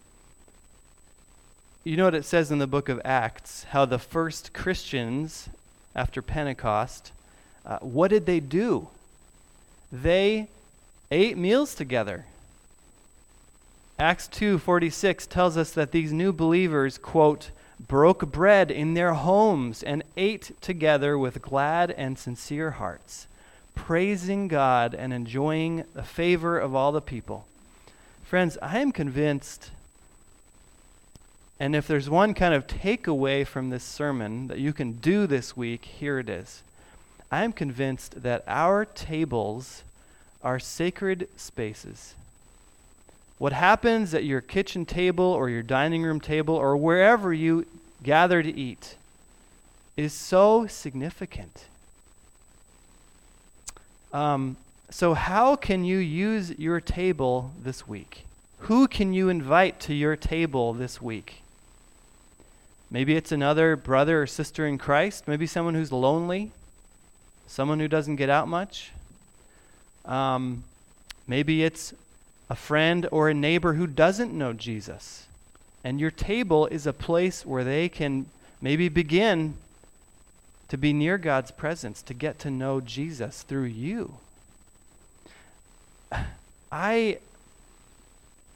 You 1.83 1.97
know 1.97 2.05
what 2.05 2.15
it 2.15 2.25
says 2.25 2.51
in 2.51 2.59
the 2.59 2.67
book 2.67 2.87
of 2.87 3.01
Acts, 3.03 3.65
how 3.65 3.85
the 3.85 3.99
first 3.99 4.53
Christians 4.53 5.49
after 5.95 6.21
Pentecost, 6.21 7.11
uh, 7.65 7.79
what 7.79 8.09
did 8.09 8.25
they 8.25 8.39
do? 8.39 8.87
They 9.91 10.47
ate 11.11 11.37
meals 11.37 11.75
together. 11.75 12.25
Acts 13.97 14.29
2:46 14.29 15.27
tells 15.27 15.57
us 15.57 15.71
that 15.71 15.91
these 15.91 16.13
new 16.13 16.31
believers 16.31 16.97
quote 16.97 17.51
broke 17.79 18.31
bread 18.31 18.71
in 18.71 18.93
their 18.93 19.13
homes 19.13 19.83
and 19.83 20.03
ate 20.15 20.51
together 20.61 21.17
with 21.17 21.41
glad 21.41 21.91
and 21.91 22.17
sincere 22.17 22.71
hearts, 22.71 23.27
praising 23.75 24.47
God 24.47 24.93
and 24.93 25.11
enjoying 25.11 25.83
the 25.93 26.03
favor 26.03 26.57
of 26.57 26.73
all 26.73 26.93
the 26.93 27.01
people. 27.01 27.45
Friends, 28.29 28.59
I 28.61 28.77
am 28.77 28.91
convinced 28.91 29.71
and 31.59 31.75
if 31.75 31.87
there's 31.87 32.07
one 32.07 32.35
kind 32.35 32.53
of 32.53 32.67
takeaway 32.67 33.43
from 33.43 33.71
this 33.71 33.83
sermon 33.83 34.49
that 34.49 34.59
you 34.59 34.71
can 34.71 34.91
do 34.91 35.25
this 35.25 35.57
week, 35.57 35.83
here 35.83 36.19
it 36.19 36.29
is. 36.29 36.61
I 37.31 37.43
am 37.43 37.51
convinced 37.51 38.21
that 38.21 38.43
our 38.45 38.85
tables 38.85 39.81
are 40.43 40.59
sacred 40.59 41.27
spaces. 41.37 42.13
What 43.39 43.51
happens 43.51 44.13
at 44.13 44.25
your 44.25 44.41
kitchen 44.41 44.85
table 44.85 45.25
or 45.25 45.49
your 45.49 45.63
dining 45.63 46.03
room 46.03 46.21
table 46.21 46.53
or 46.53 46.77
wherever 46.77 47.33
you 47.33 47.65
gather 48.03 48.43
to 48.43 48.55
eat 48.55 48.95
is 49.97 50.13
so 50.13 50.67
significant. 50.67 51.65
Um, 54.13 54.55
so, 54.91 55.13
how 55.13 55.55
can 55.55 55.85
you 55.85 55.97
use 55.97 56.51
your 56.57 56.81
table 56.81 57.51
this 57.61 57.87
week? 57.87 58.25
Who 58.59 58.87
can 58.87 59.13
you 59.13 59.29
invite 59.29 59.79
to 59.81 59.93
your 59.93 60.15
table 60.15 60.73
this 60.73 61.01
week? 61.01 61.43
Maybe 62.89 63.15
it's 63.15 63.31
another 63.31 63.75
brother 63.75 64.23
or 64.23 64.27
sister 64.27 64.65
in 64.65 64.79
Christ. 64.79 65.27
Maybe 65.27 65.45
someone 65.45 65.75
who's 65.75 65.91
lonely, 65.91 66.51
someone 67.45 67.79
who 67.79 67.87
doesn't 67.87 68.15
get 68.15 68.29
out 68.29 68.47
much. 68.47 68.91
Um, 70.05 70.63
maybe 71.27 71.63
it's 71.63 71.93
a 72.49 72.55
friend 72.55 73.07
or 73.11 73.29
a 73.29 73.33
neighbor 73.33 73.73
who 73.73 73.85
doesn't 73.85 74.33
know 74.33 74.53
Jesus. 74.53 75.27
And 75.83 75.99
your 75.99 76.11
table 76.11 76.65
is 76.67 76.87
a 76.87 76.93
place 76.93 77.45
where 77.45 77.63
they 77.63 77.89
can 77.89 78.25
maybe 78.59 78.89
begin 78.89 79.53
to 80.67 80.77
be 80.77 80.93
near 80.93 81.19
God's 81.19 81.51
presence, 81.51 82.01
to 82.03 82.13
get 82.15 82.39
to 82.39 82.49
know 82.49 82.81
Jesus 82.81 83.43
through 83.43 83.65
you. 83.65 84.17
I 86.71 87.19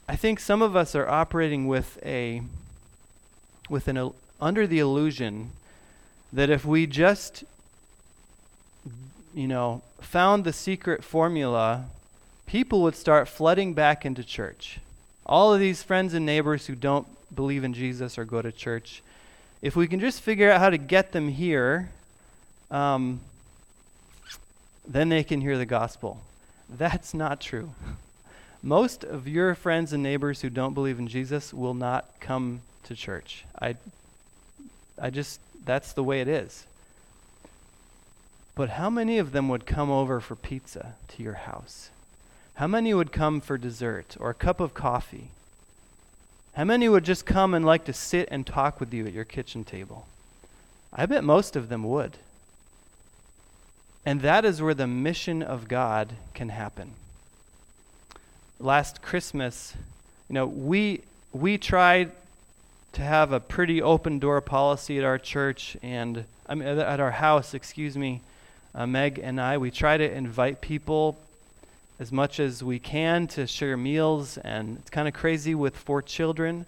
I 0.08 0.16
think 0.16 0.40
some 0.40 0.62
of 0.62 0.76
us 0.76 0.94
are 0.94 1.08
operating 1.08 1.66
with 1.66 1.98
a 2.04 2.42
with 3.68 3.88
an 3.88 4.12
under 4.40 4.66
the 4.66 4.78
illusion 4.78 5.52
that 6.32 6.50
if 6.50 6.64
we 6.64 6.86
just 6.86 7.44
you 9.34 9.48
know 9.48 9.82
found 10.00 10.44
the 10.44 10.52
secret 10.52 11.02
formula 11.02 11.86
people 12.46 12.82
would 12.82 12.96
start 12.96 13.28
flooding 13.28 13.74
back 13.74 14.04
into 14.04 14.22
church. 14.22 14.78
All 15.26 15.54
of 15.54 15.60
these 15.60 15.82
friends 15.82 16.14
and 16.14 16.26
neighbors 16.26 16.66
who 16.66 16.74
don't 16.74 17.06
believe 17.34 17.64
in 17.64 17.72
Jesus 17.72 18.18
or 18.18 18.24
go 18.24 18.42
to 18.42 18.52
church, 18.52 19.02
if 19.62 19.74
we 19.74 19.86
can 19.86 19.98
just 19.98 20.20
figure 20.20 20.50
out 20.50 20.60
how 20.60 20.70
to 20.70 20.78
get 20.78 21.12
them 21.12 21.28
here, 21.28 21.90
um, 22.70 23.20
then 24.86 25.08
they 25.08 25.24
can 25.24 25.40
hear 25.40 25.56
the 25.56 25.66
gospel. 25.66 26.20
That's 26.68 27.14
not 27.14 27.40
true. 27.40 27.72
Most 28.62 29.04
of 29.04 29.28
your 29.28 29.54
friends 29.54 29.92
and 29.92 30.02
neighbors 30.02 30.40
who 30.40 30.50
don't 30.50 30.74
believe 30.74 30.98
in 30.98 31.08
Jesus 31.08 31.52
will 31.52 31.74
not 31.74 32.08
come 32.20 32.62
to 32.84 32.94
church. 32.94 33.44
I, 33.60 33.76
I 34.98 35.10
just, 35.10 35.38
that's 35.64 35.92
the 35.92 36.04
way 36.04 36.20
it 36.20 36.28
is. 36.28 36.66
But 38.54 38.70
how 38.70 38.88
many 38.88 39.18
of 39.18 39.32
them 39.32 39.48
would 39.48 39.66
come 39.66 39.90
over 39.90 40.20
for 40.20 40.36
pizza 40.36 40.94
to 41.08 41.22
your 41.22 41.34
house? 41.34 41.90
How 42.54 42.66
many 42.66 42.94
would 42.94 43.12
come 43.12 43.40
for 43.40 43.58
dessert 43.58 44.16
or 44.20 44.30
a 44.30 44.34
cup 44.34 44.60
of 44.60 44.74
coffee? 44.74 45.28
How 46.54 46.64
many 46.64 46.88
would 46.88 47.04
just 47.04 47.26
come 47.26 47.52
and 47.52 47.64
like 47.64 47.84
to 47.86 47.92
sit 47.92 48.28
and 48.30 48.46
talk 48.46 48.78
with 48.78 48.94
you 48.94 49.06
at 49.06 49.12
your 49.12 49.24
kitchen 49.24 49.64
table? 49.64 50.06
I 50.92 51.06
bet 51.06 51.24
most 51.24 51.56
of 51.56 51.68
them 51.68 51.82
would. 51.82 52.16
And 54.06 54.20
that 54.20 54.44
is 54.44 54.60
where 54.60 54.74
the 54.74 54.86
mission 54.86 55.42
of 55.42 55.68
God 55.68 56.12
can 56.34 56.50
happen. 56.50 56.92
Last 58.60 59.02
Christmas, 59.02 59.74
you 60.28 60.34
know, 60.34 60.46
we 60.46 61.02
we 61.32 61.58
tried 61.58 62.12
to 62.92 63.02
have 63.02 63.32
a 63.32 63.40
pretty 63.40 63.82
open 63.82 64.18
door 64.18 64.40
policy 64.40 64.98
at 64.98 65.04
our 65.04 65.18
church 65.18 65.76
and 65.82 66.24
I 66.46 66.54
mean, 66.54 66.68
at 66.68 67.00
our 67.00 67.10
house, 67.10 67.54
excuse 67.54 67.96
me. 67.96 68.20
Uh, 68.74 68.86
Meg 68.86 69.18
and 69.18 69.40
I, 69.40 69.56
we 69.58 69.70
try 69.70 69.96
to 69.96 70.10
invite 70.10 70.60
people 70.60 71.16
as 72.00 72.10
much 72.10 72.40
as 72.40 72.62
we 72.62 72.78
can 72.78 73.28
to 73.28 73.46
share 73.46 73.76
meals, 73.76 74.36
and 74.38 74.78
it's 74.78 74.90
kind 74.90 75.06
of 75.06 75.14
crazy 75.14 75.54
with 75.54 75.76
four 75.76 76.02
children. 76.02 76.66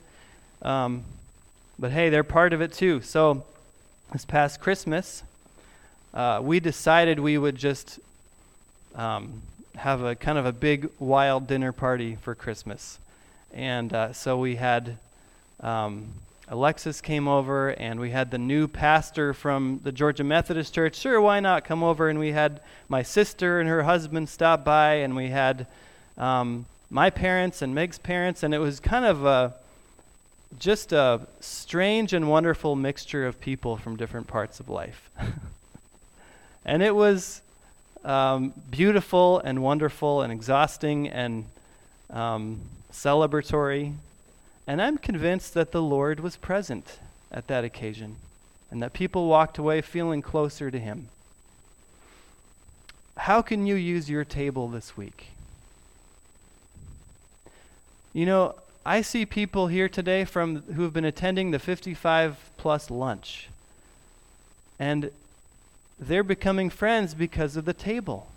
Um, 0.62 1.05
but 1.79 1.90
hey, 1.90 2.11
they're 2.11 2.25
part 2.25 2.53
of 2.53 2.61
it 2.61 2.72
too. 2.72 3.03
So 3.03 3.44
this 4.12 4.25
past 4.25 4.61
Christmas, 4.61 5.25
uh, 6.17 6.41
we 6.43 6.61
decided 6.61 7.21
we 7.21 7.37
would 7.37 7.57
just 7.57 8.01
um, 8.95 9.43
have 9.77 10.03
a 10.03 10.15
kind 10.15 10.39
of 10.39 10.47
a 10.47 10.53
big 10.53 10.89
wild 10.99 11.47
dinner 11.47 11.73
party 11.73 12.17
for 12.17 12.35
Christmas. 12.35 12.99
And 13.53 13.93
uh, 13.93 14.15
so 14.15 14.39
we 14.39 14.57
had 14.57 14.97
um, 15.61 16.09
Alexis 16.49 17.03
came 17.03 17.29
over, 17.29 17.69
and 17.71 18.01
we 18.01 18.11
had 18.11 18.31
the 18.31 18.39
new 18.39 18.67
pastor 18.67 19.35
from 19.35 19.81
the 19.85 19.93
Georgia 19.93 20.25
Methodist 20.25 20.73
Church. 20.75 20.97
Sure, 20.97 21.21
why 21.21 21.41
not 21.41 21.67
come 21.67 21.83
over? 21.83 22.09
And 22.09 22.19
we 22.19 22.33
had 22.33 22.63
my 22.89 23.03
sister 23.03 23.61
and 23.61 23.69
her 23.69 23.83
husband 23.83 24.31
stop 24.31 24.65
by, 24.65 24.95
and 24.95 25.15
we 25.15 25.29
had 25.29 25.67
um, 26.17 26.65
my 26.89 27.11
parents 27.11 27.61
and 27.61 27.75
Meg's 27.75 27.99
parents, 27.99 28.43
and 28.43 28.55
it 28.55 28.59
was 28.59 28.81
kind 28.81 29.05
of 29.05 29.27
a 29.27 29.55
just 30.59 30.93
a 30.93 31.27
strange 31.41 32.15
and 32.15 32.31
wonderful 32.31 32.75
mixture 32.75 33.27
of 33.27 33.39
people 33.39 33.77
from 33.77 33.97
different 33.97 34.27
parts 34.27 34.61
of 34.61 34.71
life. 34.71 35.11
and 36.67 36.83
it 36.83 36.95
was 36.95 37.41
um, 38.05 38.53
beautiful 38.71 39.41
and 39.41 39.63
wonderful 39.63 40.21
and 40.21 40.31
exhausting 40.31 41.09
and 41.09 41.47
um, 42.11 42.61
celebratory 42.93 43.95
and 44.67 44.83
I'm 44.83 44.99
convinced 44.99 45.55
that 45.55 45.71
the 45.71 45.83
Lord 45.83 46.21
was 46.21 46.37
present 46.37 46.99
at 47.31 47.47
that 47.47 47.65
occasion 47.65 48.17
and 48.71 48.83
that 48.83 48.93
people 48.93 49.27
walked 49.27 49.59
away 49.59 49.81
feeling 49.81 50.23
closer 50.23 50.71
to 50.71 50.79
Him. 50.79 51.09
How 53.17 53.43
can 53.43 53.67
you 53.67 53.77
use 53.77 54.11
your 54.11 54.25
table 54.25 54.69
this 54.69 54.97
week? 54.97 55.29
You 58.13 58.27
know, 58.27 58.57
I 58.85 59.03
see 59.03 59.25
people 59.25 59.69
here 59.69 59.89
today 59.89 60.25
from 60.25 60.63
who 60.73 60.83
have 60.83 60.93
been 60.93 61.05
attending 61.05 61.51
the 61.51 61.59
55 61.59 62.37
plus 62.57 62.91
lunch. 62.91 63.49
And 64.79 65.11
they're 65.99 66.23
becoming 66.23 66.71
friends 66.71 67.15
because 67.15 67.57
of 67.57 67.65
the 67.65 67.73
table. 67.73 68.29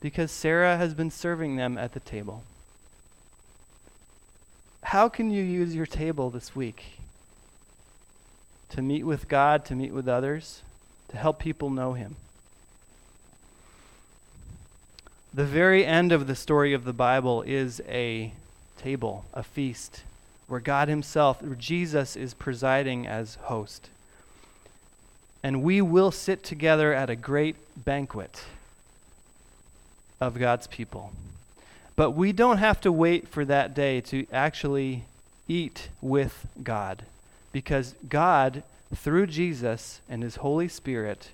Because 0.00 0.30
Sarah 0.30 0.76
has 0.76 0.94
been 0.94 1.10
serving 1.10 1.56
them 1.56 1.76
at 1.76 1.92
the 1.92 2.00
table. 2.00 2.42
How 4.82 5.08
can 5.08 5.30
you 5.30 5.42
use 5.42 5.74
your 5.74 5.86
table 5.86 6.30
this 6.30 6.56
week 6.56 6.98
to 8.70 8.82
meet 8.82 9.04
with 9.04 9.28
God, 9.28 9.64
to 9.66 9.74
meet 9.74 9.92
with 9.92 10.08
others, 10.08 10.62
to 11.08 11.16
help 11.16 11.38
people 11.38 11.70
know 11.70 11.92
Him? 11.92 12.16
The 15.32 15.44
very 15.44 15.84
end 15.84 16.12
of 16.12 16.26
the 16.26 16.34
story 16.34 16.72
of 16.72 16.84
the 16.84 16.92
Bible 16.92 17.42
is 17.42 17.80
a 17.86 18.32
table, 18.78 19.24
a 19.34 19.42
feast, 19.42 20.02
where 20.48 20.60
God 20.60 20.88
Himself, 20.88 21.42
Jesus, 21.58 22.16
is 22.16 22.34
presiding 22.34 23.06
as 23.06 23.36
host. 23.42 23.90
And 25.42 25.62
we 25.62 25.80
will 25.80 26.10
sit 26.10 26.42
together 26.42 26.92
at 26.92 27.10
a 27.10 27.16
great 27.16 27.56
banquet 27.76 28.44
of 30.20 30.38
God's 30.38 30.66
people. 30.66 31.12
But 31.96 32.10
we 32.12 32.32
don't 32.32 32.58
have 32.58 32.80
to 32.82 32.92
wait 32.92 33.28
for 33.28 33.44
that 33.44 33.74
day 33.74 34.00
to 34.02 34.26
actually 34.32 35.04
eat 35.48 35.88
with 36.00 36.46
God 36.62 37.02
because 37.52 37.94
God, 38.08 38.62
through 38.94 39.26
Jesus 39.26 40.00
and 40.08 40.22
His 40.22 40.36
Holy 40.36 40.68
Spirit, 40.68 41.30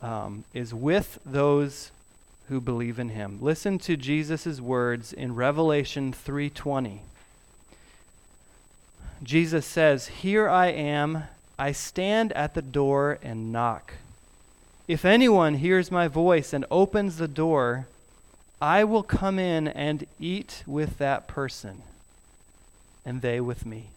um, 0.00 0.44
is 0.52 0.74
with 0.74 1.18
those 1.24 1.90
who 2.48 2.60
believe 2.60 2.98
in 2.98 3.10
him. 3.10 3.38
Listen 3.40 3.78
to 3.78 3.96
Jesus' 3.96 4.60
words 4.60 5.12
in 5.12 5.34
Revelation 5.34 6.12
3:20. 6.12 7.00
Jesus 9.22 9.64
says, 9.64 10.08
"Here 10.08 10.48
I 10.48 10.66
am, 10.66 11.24
I 11.58 11.72
stand 11.72 12.32
at 12.32 12.54
the 12.54 12.62
door 12.62 13.18
and 13.22 13.52
knock. 13.52 13.94
If 14.88 15.04
anyone 15.04 15.54
hears 15.54 15.90
my 15.90 16.08
voice 16.08 16.52
and 16.52 16.64
opens 16.70 17.16
the 17.16 17.28
door, 17.28 17.86
I 18.60 18.84
will 18.84 19.02
come 19.02 19.38
in 19.38 19.68
and 19.68 20.06
eat 20.18 20.64
with 20.66 20.98
that 20.98 21.28
person, 21.28 21.82
and 23.04 23.22
they 23.22 23.40
with 23.40 23.64
me." 23.66 23.88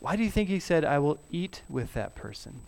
Why 0.00 0.16
do 0.16 0.22
you 0.22 0.30
think 0.30 0.48
he 0.48 0.60
said, 0.60 0.84
I 0.84 0.98
will 0.98 1.18
eat 1.32 1.62
with 1.68 1.94
that 1.94 2.14
person? 2.14 2.60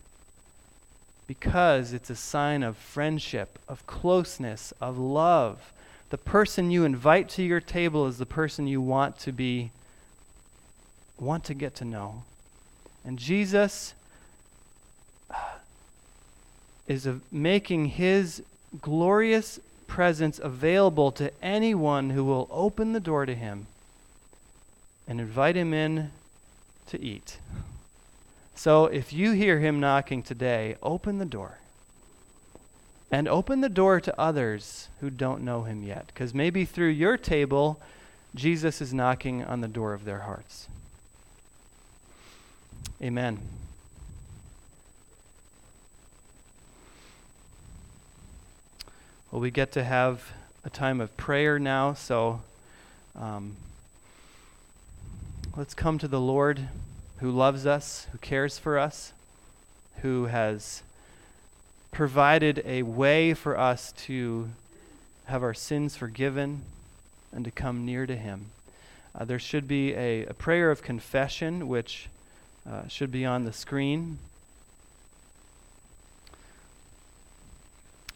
Because 1.28 1.92
it's 1.92 2.10
a 2.10 2.16
sign 2.16 2.64
of 2.64 2.76
friendship, 2.76 3.58
of 3.68 3.86
closeness, 3.86 4.72
of 4.80 4.98
love. 4.98 5.72
The 6.10 6.18
person 6.18 6.72
you 6.72 6.84
invite 6.84 7.28
to 7.30 7.42
your 7.44 7.60
table 7.60 8.08
is 8.08 8.18
the 8.18 8.26
person 8.26 8.66
you 8.66 8.80
want 8.80 9.16
to 9.20 9.30
be, 9.30 9.70
want 11.20 11.44
to 11.44 11.54
get 11.54 11.76
to 11.76 11.84
know. 11.84 12.24
And 13.10 13.18
Jesus 13.18 13.94
uh, 15.28 15.34
is 16.86 17.08
making 17.32 17.86
his 17.86 18.40
glorious 18.80 19.58
presence 19.88 20.38
available 20.38 21.10
to 21.10 21.32
anyone 21.42 22.10
who 22.10 22.22
will 22.22 22.46
open 22.52 22.92
the 22.92 23.00
door 23.00 23.26
to 23.26 23.34
him 23.34 23.66
and 25.08 25.20
invite 25.20 25.56
him 25.56 25.74
in 25.74 26.12
to 26.86 27.02
eat. 27.02 27.38
So 28.54 28.84
if 28.84 29.12
you 29.12 29.32
hear 29.32 29.58
him 29.58 29.80
knocking 29.80 30.22
today, 30.22 30.76
open 30.80 31.18
the 31.18 31.24
door. 31.24 31.58
And 33.10 33.26
open 33.26 33.60
the 33.60 33.68
door 33.68 34.00
to 34.02 34.20
others 34.20 34.86
who 35.00 35.10
don't 35.10 35.42
know 35.42 35.64
him 35.64 35.82
yet. 35.82 36.06
Because 36.06 36.32
maybe 36.32 36.64
through 36.64 36.90
your 36.90 37.16
table, 37.16 37.80
Jesus 38.36 38.80
is 38.80 38.94
knocking 38.94 39.42
on 39.42 39.62
the 39.62 39.66
door 39.66 39.94
of 39.94 40.04
their 40.04 40.20
hearts. 40.20 40.68
Amen. 43.02 43.38
Well, 49.30 49.40
we 49.40 49.50
get 49.50 49.72
to 49.72 49.84
have 49.84 50.32
a 50.64 50.70
time 50.70 51.00
of 51.00 51.16
prayer 51.16 51.58
now, 51.58 51.94
so. 51.94 52.42
Um, 53.16 53.56
Let's 55.56 55.74
come 55.74 55.98
to 55.98 56.06
the 56.06 56.20
Lord 56.20 56.68
who 57.18 57.32
loves 57.32 57.66
us, 57.66 58.06
who 58.12 58.18
cares 58.18 58.56
for 58.56 58.78
us, 58.78 59.12
who 60.00 60.26
has 60.26 60.84
provided 61.90 62.62
a 62.64 62.84
way 62.84 63.34
for 63.34 63.58
us 63.58 63.90
to 64.06 64.48
have 65.26 65.42
our 65.42 65.52
sins 65.52 65.96
forgiven 65.96 66.62
and 67.32 67.44
to 67.44 67.50
come 67.50 67.84
near 67.84 68.06
to 68.06 68.16
Him. 68.16 68.46
Uh, 69.12 69.24
there 69.24 69.40
should 69.40 69.66
be 69.66 69.92
a, 69.92 70.24
a, 70.26 70.34
prayer 70.34 70.70
of 70.70 70.84
confession, 70.84 71.66
which 71.66 72.08
uh, 72.68 72.86
should 72.88 73.10
be 73.10 73.24
on 73.24 73.44
the 73.44 73.52
screen. 73.52 74.18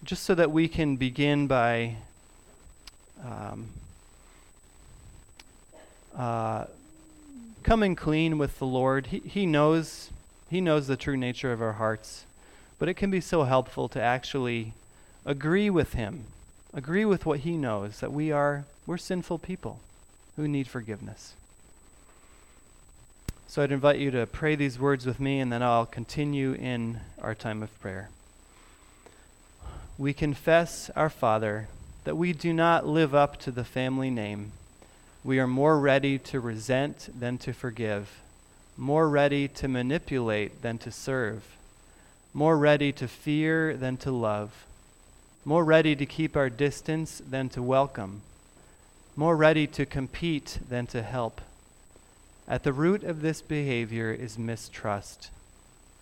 Just 0.02 0.24
so 0.24 0.35
that 0.35 0.50
we 0.50 0.68
can 0.68 0.96
begin 0.96 1.46
by 1.46 1.96
um, 3.24 3.68
uh, 6.16 6.66
coming 7.62 7.96
clean 7.96 8.38
with 8.38 8.59
the 8.59 8.66
Lord. 8.66 9.07
He, 9.09 9.20
he 9.20 9.46
knows 9.46 10.11
he 10.50 10.61
knows 10.61 10.87
the 10.87 10.96
true 10.96 11.16
nature 11.16 11.52
of 11.52 11.62
our 11.62 11.72
hearts. 11.72 12.26
But 12.78 12.88
it 12.88 12.94
can 12.94 13.11
be 13.11 13.20
so 13.20 13.44
helpful 13.44 13.88
to 13.88 14.00
actually 14.00 14.74
agree 15.24 15.70
with 15.70 15.94
him. 15.94 16.26
Agree 16.72 17.04
with 17.04 17.24
what 17.24 17.40
he 17.40 17.57
knows 17.57 18.00
that 18.00 18.12
we 18.12 18.30
are 18.30 18.64
we're 18.87 18.98
sinful 18.98 19.38
people 19.38 19.80
who 20.37 20.46
need 20.46 20.68
forgiveness. 20.68 21.35
So 23.54 23.62
I'd 23.62 23.70
invite 23.70 24.00
you 24.00 24.10
to 24.10 24.26
pray 24.26 24.56
these 24.56 24.80
words 24.80 25.06
with 25.06 25.20
me 25.20 25.38
and 25.38 25.52
then 25.52 25.62
I'll 25.62 25.86
continue 25.86 26.54
in 26.54 26.98
our 27.22 27.36
time 27.36 27.62
of 27.62 27.80
prayer. 27.80 28.08
We 29.96 30.12
confess, 30.12 30.90
our 30.96 31.08
Father, 31.08 31.68
that 32.02 32.16
we 32.16 32.32
do 32.32 32.52
not 32.52 32.84
live 32.84 33.14
up 33.14 33.36
to 33.42 33.52
the 33.52 33.62
family 33.62 34.10
name 34.10 34.50
we 35.22 35.38
are 35.38 35.46
more 35.46 35.78
ready 35.78 36.18
to 36.18 36.40
resent 36.40 37.08
than 37.16 37.38
to 37.38 37.52
forgive, 37.52 38.10
more 38.76 39.08
ready 39.08 39.46
to 39.46 39.68
manipulate 39.68 40.60
than 40.62 40.76
to 40.78 40.90
serve, 40.90 41.44
more 42.32 42.58
ready 42.58 42.90
to 42.90 43.06
fear 43.06 43.76
than 43.76 43.96
to 43.98 44.10
love, 44.10 44.66
more 45.44 45.64
ready 45.64 45.94
to 45.94 46.06
keep 46.06 46.36
our 46.36 46.50
distance 46.50 47.22
than 47.30 47.48
to 47.50 47.62
welcome, 47.62 48.22
more 49.14 49.36
ready 49.36 49.68
to 49.68 49.86
compete 49.86 50.58
than 50.68 50.88
to 50.88 51.02
help. 51.04 51.40
At 52.46 52.62
the 52.62 52.72
root 52.72 53.02
of 53.04 53.22
this 53.22 53.40
behavior 53.40 54.12
is 54.12 54.38
mistrust. 54.38 55.30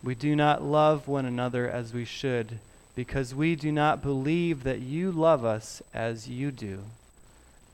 We 0.02 0.14
do 0.14 0.34
not 0.34 0.62
love 0.62 1.06
one 1.06 1.24
another 1.24 1.70
as 1.70 1.94
we 1.94 2.04
should 2.04 2.58
because 2.96 3.34
we 3.34 3.54
do 3.54 3.70
not 3.70 4.02
believe 4.02 4.64
that 4.64 4.80
you 4.80 5.12
love 5.12 5.44
us 5.44 5.82
as 5.94 6.28
you 6.28 6.50
do. 6.50 6.80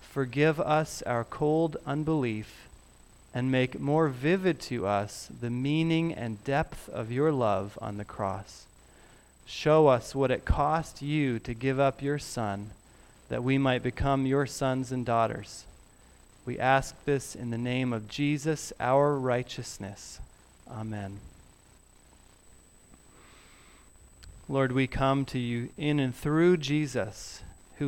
Forgive 0.01 0.61
us 0.61 1.03
our 1.03 1.25
cold 1.25 1.77
unbelief 1.87 2.69
and 3.35 3.51
make 3.51 3.81
more 3.81 4.09
vivid 4.09 4.61
to 4.61 4.87
us 4.87 5.29
the 5.41 5.51
meaning 5.51 6.13
and 6.13 6.43
depth 6.45 6.89
of 6.91 7.11
your 7.11 7.33
love 7.33 7.79
on 7.81 7.97
the 7.97 8.05
cross. 8.05 8.67
Show 9.47 9.87
us 9.87 10.15
what 10.15 10.31
it 10.31 10.45
cost 10.45 11.01
you 11.01 11.39
to 11.41 11.55
give 11.55 11.81
up 11.81 12.03
your 12.03 12.19
Son 12.19 12.71
that 13.29 13.45
we 13.45 13.59
might 13.59 13.83
become 13.83 14.27
your 14.27 14.47
sons 14.47 14.93
and 14.93 15.05
daughters. 15.05 15.65
We 16.49 16.59
ask 16.59 16.95
this 17.05 17.35
in 17.37 17.51
the 17.51 17.59
name 17.59 17.93
of 17.93 18.09
Jesus, 18.09 18.73
our 18.81 19.17
righteousness. 19.17 20.19
Amen. 20.67 21.21
Lord, 24.49 24.73
we 24.73 24.87
come 24.87 25.27
to 25.27 25.39
you 25.39 25.69
in 25.77 26.01
and 26.01 26.17
through 26.17 26.57
Jesus 26.57 27.43